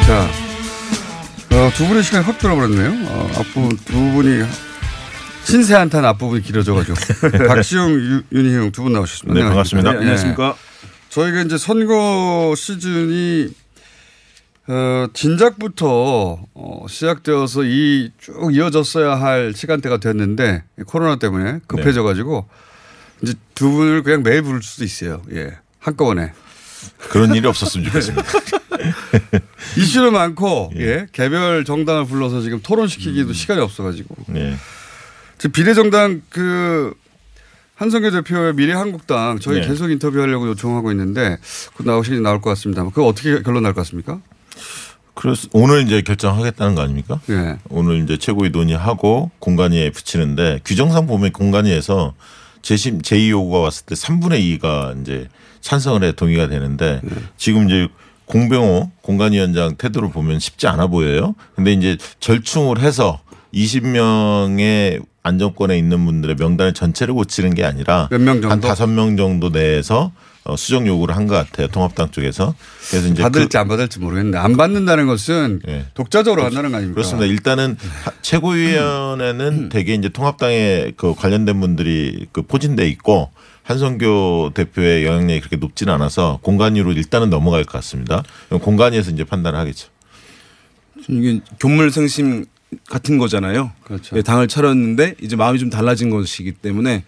자, 0.07 0.29
어, 1.55 1.71
두 1.75 1.87
분의 1.87 2.03
시간이 2.03 2.23
확 2.25 2.37
들어버렸네요. 2.37 3.07
어, 3.09 3.31
앞부분 3.37 3.75
두 3.77 3.93
분이 4.11 4.43
신세 5.43 5.73
한탄 5.75 6.05
앞부분이 6.05 6.41
길어져가지고 6.43 6.95
박시영, 7.47 7.91
유- 7.91 8.23
윤희용 8.31 8.71
두분 8.71 8.93
나오셨습니다. 8.93 9.39
네, 9.39 9.45
반갑습니다. 9.47 9.93
예. 9.93 9.97
안녕하십니까. 9.97 10.55
저희가 11.09 11.41
이제 11.41 11.57
선거 11.57 12.53
시즌이 12.55 13.49
어, 14.67 15.07
진작부터 15.13 16.39
어, 16.53 16.85
시작되어서 16.87 17.63
이 17.63 18.11
쭉 18.19 18.53
이어졌어야 18.53 19.19
할 19.19 19.53
시간대가 19.55 19.97
됐는데 19.97 20.63
코로나 20.87 21.15
때문에 21.17 21.59
급해져 21.67 22.03
가지고 22.03 22.47
이제 23.21 23.33
두 23.55 23.71
분을 23.71 24.03
그냥 24.03 24.23
매일 24.23 24.41
부를 24.43 24.61
수도 24.61 24.83
있어요. 24.83 25.21
예, 25.33 25.57
한꺼번에. 25.79 26.31
그런 27.09 27.33
일이 27.33 27.47
없었으면 27.47 27.87
좋겠습니다. 27.87 28.23
이슈는 29.77 30.13
많고 30.13 30.71
예. 30.77 31.07
개별 31.11 31.65
정당을 31.65 32.05
불러서 32.05 32.41
지금 32.41 32.59
토론시키기도 32.61 33.33
시간이 33.33 33.59
없어가지고 33.61 34.15
네. 34.27 34.55
지금 35.37 35.51
비례정당 35.51 36.21
그 36.29 36.93
한성규 37.75 38.09
대표의 38.11 38.53
미래한국당 38.53 39.39
저희 39.39 39.59
네. 39.61 39.67
계속 39.67 39.91
인터뷰하려고 39.91 40.47
요청하고 40.47 40.91
있는데 40.91 41.37
곧 41.75 41.85
나오시긴 41.85 42.23
나올 42.23 42.39
것 42.41 42.49
같습니다. 42.51 42.83
그거 42.85 43.05
어떻게 43.07 43.41
결론 43.41 43.63
날 43.63 43.73
것 43.73 43.81
같습니까? 43.81 44.19
그래서 45.13 45.47
오늘 45.53 45.81
이제 45.83 46.01
결정하겠다는 46.01 46.75
거 46.75 46.81
아닙니까? 46.81 47.19
예. 47.29 47.57
오늘 47.69 48.03
이제 48.03 48.17
최고위 48.17 48.49
논의하고 48.49 49.31
공간위에 49.39 49.89
붙이는데 49.91 50.59
규정상 50.65 51.07
보면 51.07 51.31
공간위에서 51.31 52.13
재심 52.61 53.01
제2 53.01 53.29
요구가 53.29 53.59
왔을 53.59 53.85
때 53.85 53.95
3분의 53.95 54.59
2가 54.59 54.99
이제 55.01 55.27
찬성을 55.61 56.03
해 56.03 56.11
동의가 56.11 56.47
되는데 56.47 57.01
지금 57.37 57.67
이제 57.69 57.87
공병호 58.25 58.91
공간위원장 59.01 59.75
태도를 59.75 60.09
보면 60.11 60.39
쉽지 60.39 60.67
않아 60.67 60.87
보여요. 60.87 61.35
근데 61.55 61.71
이제 61.73 61.97
절충을 62.19 62.79
해서 62.79 63.19
20명의 63.53 65.03
안정권에 65.23 65.77
있는 65.77 66.05
분들의 66.05 66.35
명단을 66.37 66.73
전체를 66.73 67.13
고치는 67.13 67.55
게 67.55 67.63
아니라 67.63 68.07
몇명 68.11 68.35
정도? 68.41 68.49
한 68.49 68.59
다섯 68.61 68.87
명 68.87 69.17
정도 69.17 69.49
내에서 69.49 70.11
어, 70.43 70.55
수정 70.55 70.85
요구를 70.85 71.15
한 71.15 71.25
것 71.25 71.33
같아요. 71.33 71.65
통합당 71.69 72.11
쪽에서. 72.11 72.53
그래서 72.91 73.07
이제 73.07 73.23
받을지 73.23 73.49
그- 73.49 73.57
안 73.57 73.67
받을지 73.67 73.99
모르겠는데 73.99 74.37
안 74.37 74.55
받는다는 74.55 75.07
것은 75.07 75.61
예. 75.67 75.85
독자적으로 75.95 76.43
한다는 76.43 76.69
거 76.69 76.77
아닙니까? 76.77 76.93
그렇습니다. 76.95 77.25
일단은 77.25 77.75
하- 78.03 78.11
최고위원회는 78.21 79.69
대개 79.69 79.95
이제 79.95 80.09
통합당에 80.09 80.91
그 80.97 81.15
관련된 81.15 81.59
분들이 81.59 82.27
그 82.31 82.43
포진돼 82.43 82.87
있고 82.89 83.31
한성교 83.65 84.51
대표의 84.53 85.05
영향력이 85.05 85.39
그렇게 85.39 85.57
높지는 85.57 85.91
않아서 85.95 86.39
공간위로 86.43 86.91
일단은 86.91 87.31
넘어갈 87.31 87.63
것 87.63 87.73
같습니다. 87.73 88.23
공간위에서 88.49 89.09
이제 89.11 89.23
판단을 89.23 89.57
하겠죠. 89.59 89.89
이게 91.09 91.41
교물생심 91.59 92.45
같은 92.87 93.17
거잖아요. 93.17 93.71
그렇죠. 93.83 94.15
예, 94.17 94.21
당을 94.21 94.47
차렸는데 94.47 95.15
이제 95.21 95.35
마음이 95.35 95.57
좀 95.57 95.71
달라진 95.71 96.11
것이기 96.11 96.51
때문에 96.53 97.03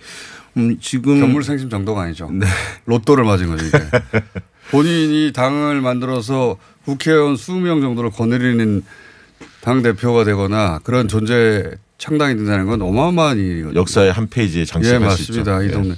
음, 0.57 0.77
지금 0.81 1.19
견물생심 1.19 1.69
정도가 1.69 2.01
아니죠. 2.01 2.29
네. 2.31 2.47
로또를 2.85 3.23
맞은 3.23 3.47
거죠. 3.47 3.65
이게. 3.65 3.77
본인이 4.71 5.31
당을 5.33 5.81
만들어서 5.81 6.57
국회의원 6.85 7.35
20명 7.35 7.81
정도를 7.81 8.09
거느리는 8.09 8.83
당 9.61 9.83
대표가 9.83 10.23
되거나 10.23 10.79
그런 10.83 11.07
존재 11.07 11.71
창당이 11.99 12.35
된다는 12.35 12.65
건 12.65 12.81
어마어마한 12.81 13.37
일이거든요. 13.37 13.79
역사의 13.79 14.11
한 14.11 14.27
페이지에 14.27 14.61
예, 14.61 14.65
장식할 14.65 15.11
수 15.11 15.21
있죠. 15.21 15.43
맞습니다. 15.43 15.61
이 15.61 15.67
예. 15.67 15.71
동네. 15.71 15.95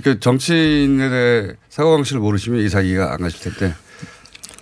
그러니까 0.00 0.20
정치인에 0.20 1.08
대해 1.08 1.52
사고방식을 1.70 2.20
모르시면 2.20 2.68
잘 2.68 2.84
이해가 2.86 3.12
안 3.12 3.20
가실 3.20 3.40
텐데. 3.52 3.74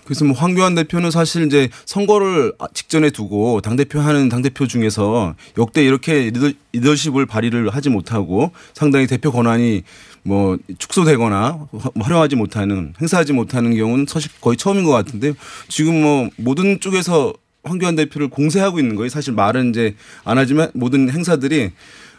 그래서 0.04 0.24
뭐 0.24 0.36
황교안 0.36 0.76
대표는 0.76 1.10
사실 1.10 1.46
이제 1.46 1.68
선거를 1.84 2.52
직전에 2.72 3.10
두고 3.10 3.60
당 3.60 3.74
대표 3.74 3.98
하는 3.98 4.28
당 4.28 4.40
대표 4.40 4.66
중에서 4.68 5.34
역대 5.58 5.84
이렇게 5.84 6.30
리더, 6.30 6.52
리더십을 6.72 7.26
발휘를 7.26 7.70
하지 7.70 7.88
못하고 7.90 8.52
상당히 8.72 9.08
대표 9.08 9.32
권한이 9.32 9.82
뭐 10.22 10.58
축소되거나 10.78 11.66
화- 11.72 11.90
활용하지 12.00 12.36
못하는 12.36 12.94
행사하지 13.00 13.32
못하는 13.32 13.74
경우는 13.76 14.06
사실 14.08 14.30
거의 14.40 14.56
처음인 14.56 14.84
것 14.84 14.92
같은데 14.92 15.32
지금 15.68 16.00
뭐 16.00 16.30
모든 16.36 16.78
쪽에서 16.78 17.34
황교안 17.64 17.96
대표를 17.96 18.28
공세하고 18.28 18.78
있는 18.78 18.94
거예요. 18.94 19.08
사실 19.08 19.34
말은 19.34 19.70
이제 19.70 19.96
안 20.22 20.38
하지만 20.38 20.70
모든 20.72 21.10
행사들이 21.10 21.72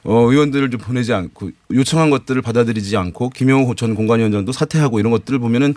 어, 0.03 0.21
의원들을 0.31 0.69
좀 0.71 0.79
보내지 0.79 1.13
않고 1.13 1.51
요청한 1.71 2.09
것들을 2.09 2.41
받아들이지 2.41 2.95
않고 2.97 3.29
김영호 3.31 3.75
전 3.75 3.95
공관위원장도 3.95 4.51
사퇴하고 4.51 4.99
이런 4.99 5.11
것들을 5.11 5.39
보면은 5.39 5.73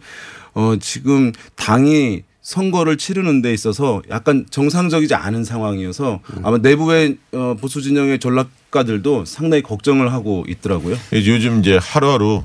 어, 0.55 0.75
지금 0.81 1.33
당이 1.57 2.23
선거를 2.43 2.97
치르는 2.97 3.43
데 3.43 3.53
있어서 3.53 4.03
약간 4.09 4.47
정상적이지 4.51 5.15
않은 5.15 5.45
상황이어서 5.45 6.21
아마 6.43 6.59
내부의 6.59 7.19
어, 7.33 7.55
보수 7.61 7.83
진영의 7.83 8.19
전략가들도 8.19 9.25
상당히 9.27 9.63
걱정을 9.63 10.13
하고 10.13 10.45
있더라고요. 10.49 10.97
요즘 11.13 11.61
이제 11.61 11.79
하루하루 11.81 12.43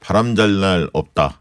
바람 0.00 0.34
잘 0.34 0.60
날 0.60 0.88
없다. 0.92 1.40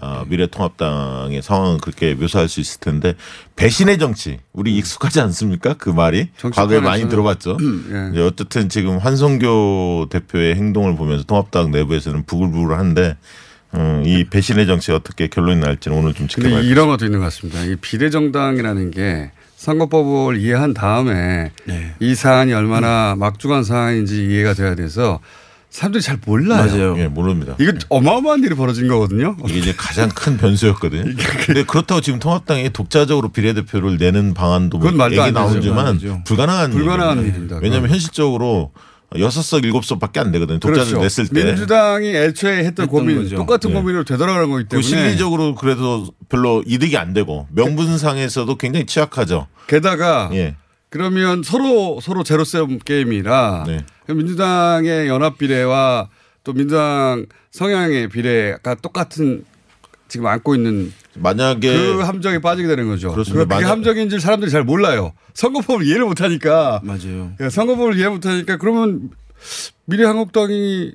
어, 0.00 0.24
미래통합당의 0.28 1.42
상황은 1.42 1.78
그렇게 1.78 2.14
묘사할 2.14 2.48
수 2.48 2.60
있을 2.60 2.80
텐데 2.80 3.14
배신의 3.56 3.98
정치 3.98 4.38
우리 4.52 4.76
익숙하지 4.76 5.20
않습니까? 5.20 5.74
그 5.74 5.90
말이 5.90 6.28
과거에 6.52 6.80
많이 6.80 7.08
들어봤죠. 7.08 7.58
예. 8.14 8.20
어쨌든 8.20 8.68
지금 8.68 8.98
한성교 8.98 10.06
대표의 10.10 10.54
행동을 10.54 10.96
보면서 10.96 11.24
통합당 11.24 11.70
내부에서는 11.70 12.24
부글부글한데 12.24 13.16
음, 13.74 14.02
이 14.06 14.24
배신의 14.24 14.66
정치 14.66 14.92
어떻게 14.92 15.28
결론이 15.28 15.60
날지는 15.60 15.96
오늘 15.96 16.14
좀 16.14 16.26
지켜봐야 16.26 16.60
이런 16.60 16.88
것도 16.88 17.04
있는 17.04 17.18
것 17.18 17.26
같습니다. 17.26 17.64
이 17.64 17.76
비례정당이라는 17.76 18.90
게 18.90 19.30
선거법을 19.56 20.38
이해한 20.38 20.72
다음에 20.72 21.50
네. 21.64 21.94
이 21.98 22.14
사안이 22.14 22.52
얼마나 22.54 23.14
음. 23.14 23.18
막중한 23.18 23.64
사안인지 23.64 24.26
이해가 24.26 24.54
돼야 24.54 24.74
돼서 24.74 25.20
사람들이 25.70 26.02
잘 26.02 26.18
몰라요. 26.24 26.96
예, 26.98 27.08
모릅니다. 27.08 27.54
이거 27.60 27.72
어마어마한 27.88 28.42
일이 28.42 28.54
벌어진 28.54 28.88
거거든요. 28.88 29.36
이게 29.48 29.58
이제 29.58 29.74
가장 29.76 30.08
큰 30.08 30.36
변수였거든요. 30.38 31.14
근데 31.44 31.62
그렇다고 31.64 32.00
지금 32.00 32.18
통합당이 32.18 32.70
독자적으로 32.70 33.28
비례대표를 33.28 33.98
내는 33.98 34.34
방안도 34.34 34.78
뭐 34.78 34.84
그건 34.86 34.96
말도 34.96 35.22
얘기. 35.22 35.32
나오지만. 35.32 36.24
불가능한 36.24 36.70
불가능한. 36.70 37.18
일입니다. 37.20 37.56
왜냐하면 37.56 37.82
그건. 37.82 37.90
현실적으로 37.90 38.72
여섯 39.18 39.42
석 39.42 39.64
일곱 39.64 39.84
석밖에 39.84 40.20
안 40.20 40.32
되거든요. 40.32 40.58
독자들 40.58 40.86
그렇죠. 40.86 41.02
냈을 41.02 41.28
때. 41.28 41.44
민주당이 41.44 42.08
애초에 42.14 42.64
했던 42.64 42.86
고민 42.88 43.22
거죠. 43.22 43.36
똑같은 43.36 43.70
네. 43.70 43.76
고민으로 43.76 44.04
되돌아가는 44.04 44.48
거기 44.50 44.64
그 44.64 44.68
때문에 44.70 44.86
실리적으로 44.86 45.54
그래도 45.54 46.06
별로 46.28 46.62
이득이 46.66 46.96
안 46.96 47.12
되고 47.12 47.46
명분상에서도 47.52 48.54
굉장히 48.56 48.86
취약하죠. 48.86 49.46
게다가 49.66 50.30
예. 50.32 50.56
그러면 50.90 51.42
서로 51.42 52.00
서로 52.00 52.22
제로섬 52.22 52.78
게임이라 52.84 53.64
네. 53.66 53.84
민주당의 54.08 55.08
연합 55.08 55.36
비례와 55.38 56.08
또 56.44 56.52
민주당 56.52 57.26
성향의 57.50 58.08
비례가 58.08 58.74
똑같은 58.76 59.44
지금 60.08 60.26
안고 60.26 60.54
있는 60.54 60.92
만약에 61.14 61.70
그 61.76 62.00
함정에 62.00 62.38
빠지게 62.38 62.66
되는 62.68 62.88
거죠. 62.88 63.10
그렇습니다. 63.12 63.44
그게 63.44 63.54
만약- 63.54 63.70
함정인 63.70 64.08
줄 64.08 64.20
사람들이 64.20 64.50
잘 64.50 64.64
몰라요. 64.64 65.12
선거법을 65.34 65.84
이해를 65.86 66.06
못하니까. 66.06 66.80
맞아요. 66.82 67.32
예, 67.40 67.50
선거법을 67.50 67.98
이해 67.98 68.08
못하니까 68.08 68.56
그러면 68.56 69.10
미래한국당이 69.84 70.92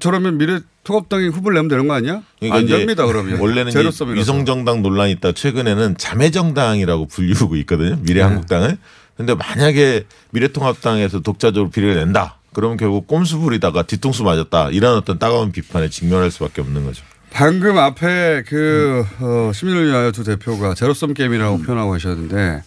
저러면 0.00 0.38
미래통합당이 0.38 1.28
후보를 1.28 1.56
내면 1.56 1.68
되는 1.68 1.86
거 1.86 1.92
아니야? 1.94 2.22
그러니까 2.38 2.58
안 2.58 2.66
됩니다. 2.66 3.04
그러면 3.06 3.38
원래는. 3.38 3.72
위성정당 4.14 4.80
논란이 4.82 5.12
있다. 5.12 5.32
최근에는 5.32 5.98
자매정당이라고 5.98 7.06
불리우고 7.08 7.56
있거든요. 7.56 7.98
미래한국당을. 8.00 8.78
근데 9.16 9.34
만약에 9.34 10.04
미래통합당에서 10.30 11.20
독자적으로 11.20 11.70
비례를 11.70 11.96
낸다. 11.96 12.36
그러면 12.52 12.76
결국 12.76 13.06
꼼수 13.06 13.38
부리다가 13.38 13.82
뒤통수 13.82 14.22
맞았다. 14.24 14.70
이런 14.70 14.96
어떤 14.96 15.18
따가운 15.18 15.52
비판에 15.52 15.88
직면할 15.88 16.30
수밖에 16.30 16.60
없는 16.62 16.84
거죠. 16.84 17.02
방금 17.30 17.76
앞에 17.76 18.44
그 18.46 19.04
어, 19.20 19.50
시민을 19.52 19.88
위하여 19.88 20.10
두 20.10 20.24
대표가 20.24 20.74
제로섬 20.74 21.12
게임이라고 21.12 21.58
표현하고 21.58 21.92
계셨는데 21.92 22.62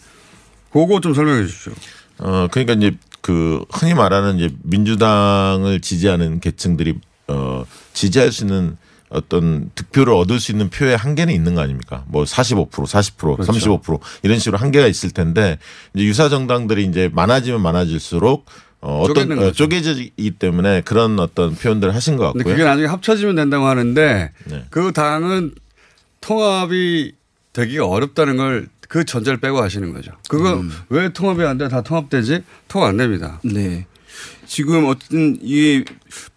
그거 0.72 1.00
좀 1.00 1.12
설명해 1.14 1.44
주십시오. 1.46 1.72
어 2.18 2.46
그러니까 2.50 2.74
이제 2.74 2.96
그 3.20 3.64
흔히 3.72 3.94
말하는 3.94 4.38
이제 4.38 4.54
민주당을 4.62 5.80
지지하는 5.80 6.38
계층들이 6.40 6.98
어 7.28 7.64
지지할 7.94 8.30
수 8.30 8.44
있는 8.44 8.76
어떤 9.10 9.70
득표를 9.74 10.12
얻을 10.14 10.40
수 10.40 10.52
있는 10.52 10.70
표의 10.70 10.96
한계는 10.96 11.34
있는 11.34 11.54
거 11.54 11.60
아닙니까? 11.60 12.04
뭐 12.08 12.24
45%, 12.24 12.70
40%, 12.70 13.36
그렇죠. 13.36 13.52
35% 13.52 14.00
이런 14.22 14.38
식으로 14.38 14.56
한계가 14.56 14.86
있을 14.86 15.10
텐데 15.10 15.58
이제 15.94 16.04
유사 16.04 16.28
정당들이 16.28 16.84
이제 16.84 17.10
많아지면 17.12 17.60
많아질수록 17.60 18.46
어, 18.80 19.02
어떤 19.02 19.38
어. 19.38 19.52
쪼개지기 19.52 20.30
때문에 20.38 20.80
그런 20.82 21.18
어떤 21.20 21.54
표현들을 21.54 21.94
하신 21.94 22.16
것 22.16 22.26
같고요. 22.26 22.44
그게 22.44 22.64
나중에 22.64 22.86
합쳐지면 22.86 23.34
된다고 23.34 23.66
하는데 23.66 24.32
네. 24.44 24.64
그 24.70 24.92
당은 24.92 25.54
통합이 26.20 27.12
되기가 27.52 27.86
어렵다는 27.86 28.36
걸 28.36 28.68
그 28.90 29.04
전제를 29.04 29.38
빼고 29.38 29.62
하시는 29.62 29.92
거죠. 29.92 30.10
그거 30.28 30.54
음. 30.54 30.72
왜 30.88 31.10
통합이 31.12 31.44
안 31.44 31.56
돼? 31.58 31.68
다 31.68 31.80
통합되지? 31.80 32.42
통합 32.66 32.88
안 32.88 32.96
됩니다. 32.96 33.38
네. 33.44 33.86
지금 34.50 34.84
어쨌든 34.86 35.38
이 35.42 35.84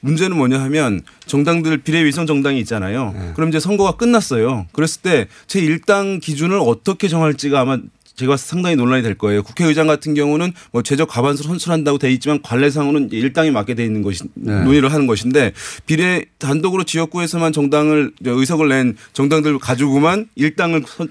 문제는 0.02 0.38
뭐냐 0.38 0.62
하면 0.62 1.02
정당들 1.26 1.78
비례 1.78 2.06
위성 2.06 2.28
정당이 2.28 2.60
있잖아요. 2.60 3.12
네. 3.18 3.32
그럼 3.36 3.50
이제 3.50 3.60
선거가 3.60 3.94
끝났어요. 3.98 4.68
그랬을 4.72 5.02
때 5.02 5.28
제 5.48 5.60
일당 5.60 6.20
기준을 6.20 6.60
어떻게 6.60 7.08
정할지가 7.08 7.62
아마 7.62 7.80
제가 8.16 8.38
상당히 8.38 8.76
논란이 8.76 9.02
될 9.02 9.16
거예요. 9.16 9.42
국회의장 9.42 9.88
같은 9.88 10.14
경우는 10.14 10.54
뭐 10.72 10.84
제적 10.84 11.10
과반수 11.10 11.42
선출한다고 11.42 11.98
돼 11.98 12.12
있지만 12.12 12.40
관례상으로는 12.44 13.10
일당이 13.12 13.50
맡게 13.50 13.74
돼 13.74 13.84
있는 13.84 14.04
것이 14.04 14.26
네. 14.36 14.64
논의를 14.64 14.94
하는 14.94 15.08
것인데 15.08 15.52
비례 15.88 16.26
단독으로 16.38 16.84
지역구에서만 16.84 17.52
정당을 17.52 18.12
의석을 18.24 18.70
낸 18.70 18.96
정당들 19.14 19.58
가지고만 19.58 20.28
일당을 20.36 20.84
선- 20.86 21.10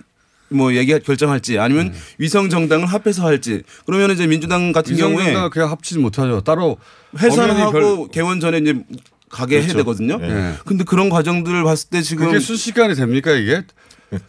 뭐 0.52 0.74
얘기 0.74 0.96
결정할지 1.00 1.58
아니면 1.58 1.88
음. 1.88 1.92
위성 2.18 2.48
정당을 2.48 2.86
합해서 2.86 3.26
할지 3.26 3.62
그러면 3.86 4.10
이제 4.10 4.26
민주당 4.26 4.72
같은 4.72 4.96
경우에 4.96 5.34
그냥 5.50 5.70
합치지 5.70 5.98
못하죠. 5.98 6.40
따로 6.42 6.78
해산하고 7.18 7.72
별- 7.72 8.08
개원 8.12 8.40
전에 8.40 8.58
이제 8.58 8.74
가게 9.28 9.56
해야 9.56 9.62
그렇죠. 9.62 9.78
되거든요. 9.78 10.18
네. 10.18 10.54
근데 10.66 10.84
그런 10.84 11.08
과정들을 11.08 11.62
봤을 11.64 11.88
때 11.88 12.02
지금 12.02 12.26
그게 12.26 12.38
순식간에 12.38 12.94
됩니까 12.94 13.32
이게? 13.32 13.62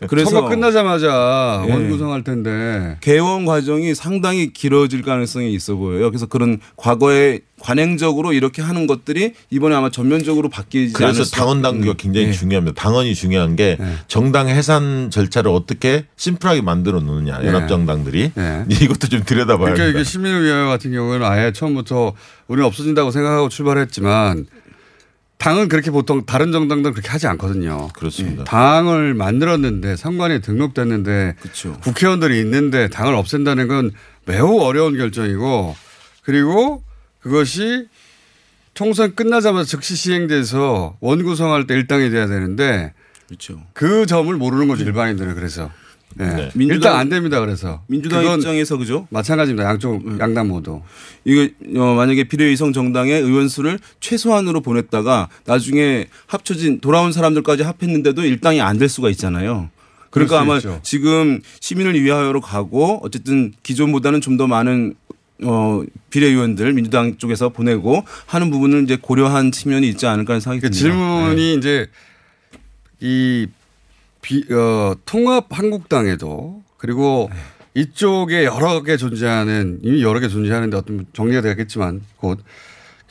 그래서 0.08 0.30
선거 0.30 0.50
끝나자마자 0.50 1.64
예. 1.68 1.72
원구성할 1.72 2.24
텐데 2.24 2.98
개원 3.02 3.46
과정이 3.46 3.96
상당히 3.96 4.54
길어질 4.54 5.02
가능성이 5.02 5.54
있어 5.54 5.76
보여요. 5.76 6.10
그래서 6.10 6.26
그런 6.26 6.60
과거에 6.78 7.40
관행적으로 7.60 8.34
이렇게 8.34 8.62
하는 8.62 8.88
것들이 8.88 9.34
이번에 9.50 9.76
아마 9.76 9.90
전면적으로 9.90 10.50
바뀌지 10.50 10.94
그래서 10.94 11.14
않을 11.14 11.26
수 11.26 11.32
당원 11.32 11.62
당규가 11.62 11.94
굉장히 11.98 12.28
네. 12.28 12.34
중요합니다. 12.34 12.82
당원이 12.82 13.16
중요한 13.16 13.56
게 13.56 13.78
정당 14.08 14.50
해산 14.50 15.10
절차를 15.10 15.50
어떻게 15.50 16.06
심플하게 16.18 16.62
만들어 16.62 17.00
놓느냐. 17.00 17.40
네. 17.40 17.48
연합정당들이 17.48 18.32
네. 18.36 18.66
이것도 18.70 19.08
좀 19.08 19.24
들여다봐야 19.24 19.74
그러니까 19.74 19.84
합니다. 19.84 20.00
이게 20.00 20.04
위하여 20.44 20.68
같은 20.68 20.92
경우는 20.92 21.26
아예 21.26 21.54
처음부터 21.54 22.14
우리는 22.48 22.68
없어진다고 22.68 23.12
생각하고 23.12 23.48
출발했지만 23.50 24.46
당은 25.44 25.68
그렇게 25.68 25.92
보통 25.92 26.26
다른 26.26 26.54
정당들은 26.54 26.94
그렇게 26.94 27.10
하지 27.10 27.28
않거든요. 27.28 27.90
그렇습니다. 27.90 28.46
당을 28.46 29.14
만들었는데 29.14 29.98
상관이 29.98 30.40
등록됐는데 30.40 31.36
국회의원들이 31.82 32.40
있는데 32.40 32.88
당을 32.88 33.14
없앤다는 33.14 33.68
건 33.68 33.92
매우 34.26 34.62
어려운 34.62 34.96
결정이고 34.96 35.76
그리고 36.22 36.82
그것이 37.20 37.90
총선 38.74 39.16
끝나자마자 39.16 39.68
즉시 39.68 39.98
시행돼서 39.98 40.96
원구성할 41.02 41.68
때 41.68 41.74
일당이 41.74 42.10
돼야 42.10 42.26
되는데 42.28 42.94
그렇죠. 43.28 43.62
그 43.74 44.06
점을 44.06 44.34
모르는 44.34 44.70
거죠 44.70 44.86
일반인들은 44.86 45.36
그래서 45.36 45.70
예. 46.20 46.24
네. 46.24 46.32
일단 46.36 46.52
민주당- 46.56 46.96
안 46.98 47.10
됩니다 47.10 47.40
그래서 47.40 47.82
민주당 47.88 48.24
입장에서 48.26 48.78
그죠? 48.78 49.08
마찬가지입니다 49.10 49.68
양쪽 49.68 50.20
양당 50.20 50.48
모두 50.48 50.82
이거 51.26 51.48
어, 51.80 51.96
만약에 51.96 52.26
비례위성 52.26 52.74
정당의 52.74 53.22
의원 53.22 53.48
수를 53.48 53.80
최소한으로 54.00 54.62
보냈다가 54.62 55.30
나중에 55.46 56.08
합쳐진 56.28 56.80
돌아온 56.82 57.12
사람들까지 57.12 57.64
합했는데도 57.64 58.24
일당이 58.26 58.62
안 58.62 58.78
될 58.78 58.90
수가 58.90 59.10
있잖아요. 59.12 59.70
그러니까 60.10 60.42
아마 60.42 60.60
수 60.60 60.68
있죠. 60.68 60.80
지금 60.84 61.42
시민을 61.60 62.00
위하여로 62.02 62.42
가고 62.42 63.00
어쨌든 63.04 63.54
기존보다는 63.64 64.22
좀 64.22 64.38
더 64.38 64.46
많은 64.48 64.94
어, 65.44 65.82
비례의원들 66.12 66.74
민주당 66.74 67.18
쪽에서 67.18 67.50
보내고 67.50 68.04
하는 68.28 68.50
부분을 68.52 68.84
이제 68.84 68.98
고려한 69.02 69.52
측면이 69.52 69.88
있지 69.90 70.06
않을까 70.06 70.34
하는 70.34 70.42
생각이 70.42 70.62
그 70.62 70.70
듭니다. 70.70 70.80
질문이 70.80 71.56
이제 71.56 71.88
이 73.00 73.48
비, 74.24 74.44
어, 74.52 74.96
통합 75.06 75.46
한국당에도 75.52 76.64
그리고 76.78 77.30
이쪽에 77.76 78.46
여러 78.46 78.82
개 78.82 78.98
존재하는 78.98 79.80
이미 79.84 80.02
여러 80.02 80.20
개 80.20 80.28
존재하는데 80.28 80.76
어떤 80.76 81.06
정리가 81.14 81.42
되겠지만 81.42 82.02
곧 82.18 82.40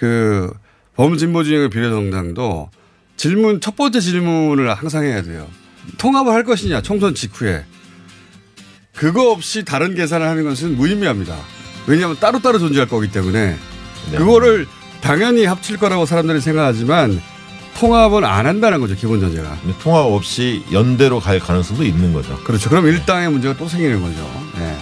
그 0.02 0.52
범진보 0.96 1.44
진영의 1.44 1.70
비례정당도 1.70 2.70
질문 3.16 3.60
첫 3.60 3.76
번째 3.76 4.00
질문을 4.00 4.74
항상 4.74 5.04
해야 5.04 5.22
돼요. 5.22 5.46
통합을 5.98 6.32
할 6.32 6.42
것이냐 6.42 6.82
총선 6.82 7.14
직후에 7.14 7.64
그거 8.96 9.30
없이 9.30 9.64
다른 9.64 9.94
계산을 9.94 10.26
하는 10.26 10.42
것은 10.42 10.76
무의미합니다. 10.76 11.36
왜냐하면 11.86 12.16
따로따로 12.18 12.58
존재할 12.58 12.88
거기 12.88 13.12
때문에 13.12 13.56
그거를 14.16 14.66
당연히 15.00 15.44
합칠 15.44 15.76
거라고 15.76 16.04
사람들이 16.04 16.40
생각하지만 16.40 17.20
통합은 17.86 18.24
안 18.24 18.46
한다는 18.46 18.80
거죠 18.80 18.94
기본 18.94 19.18
전제가. 19.18 19.56
통합 19.82 20.06
없이 20.06 20.62
연대로 20.70 21.18
갈 21.18 21.40
가능성도 21.40 21.82
있는 21.82 22.12
거죠. 22.12 22.38
그렇죠. 22.44 22.70
그럼 22.70 22.86
일당의 22.86 23.28
문제가 23.28 23.56
또 23.56 23.66
생기는 23.66 24.00
거죠. 24.00 24.30
예. 24.60 24.76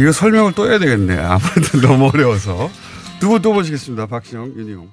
이거 0.00 0.12
설명을 0.12 0.52
또 0.52 0.70
해야 0.70 0.78
되겠네. 0.78 1.16
아무래도 1.18 1.80
너무 1.82 2.06
어려워서. 2.14 2.70
두 3.18 3.28
분 3.28 3.42
또 3.42 3.52
모시겠습니다. 3.54 4.06
박시영, 4.06 4.52
윤희용. 4.56 4.88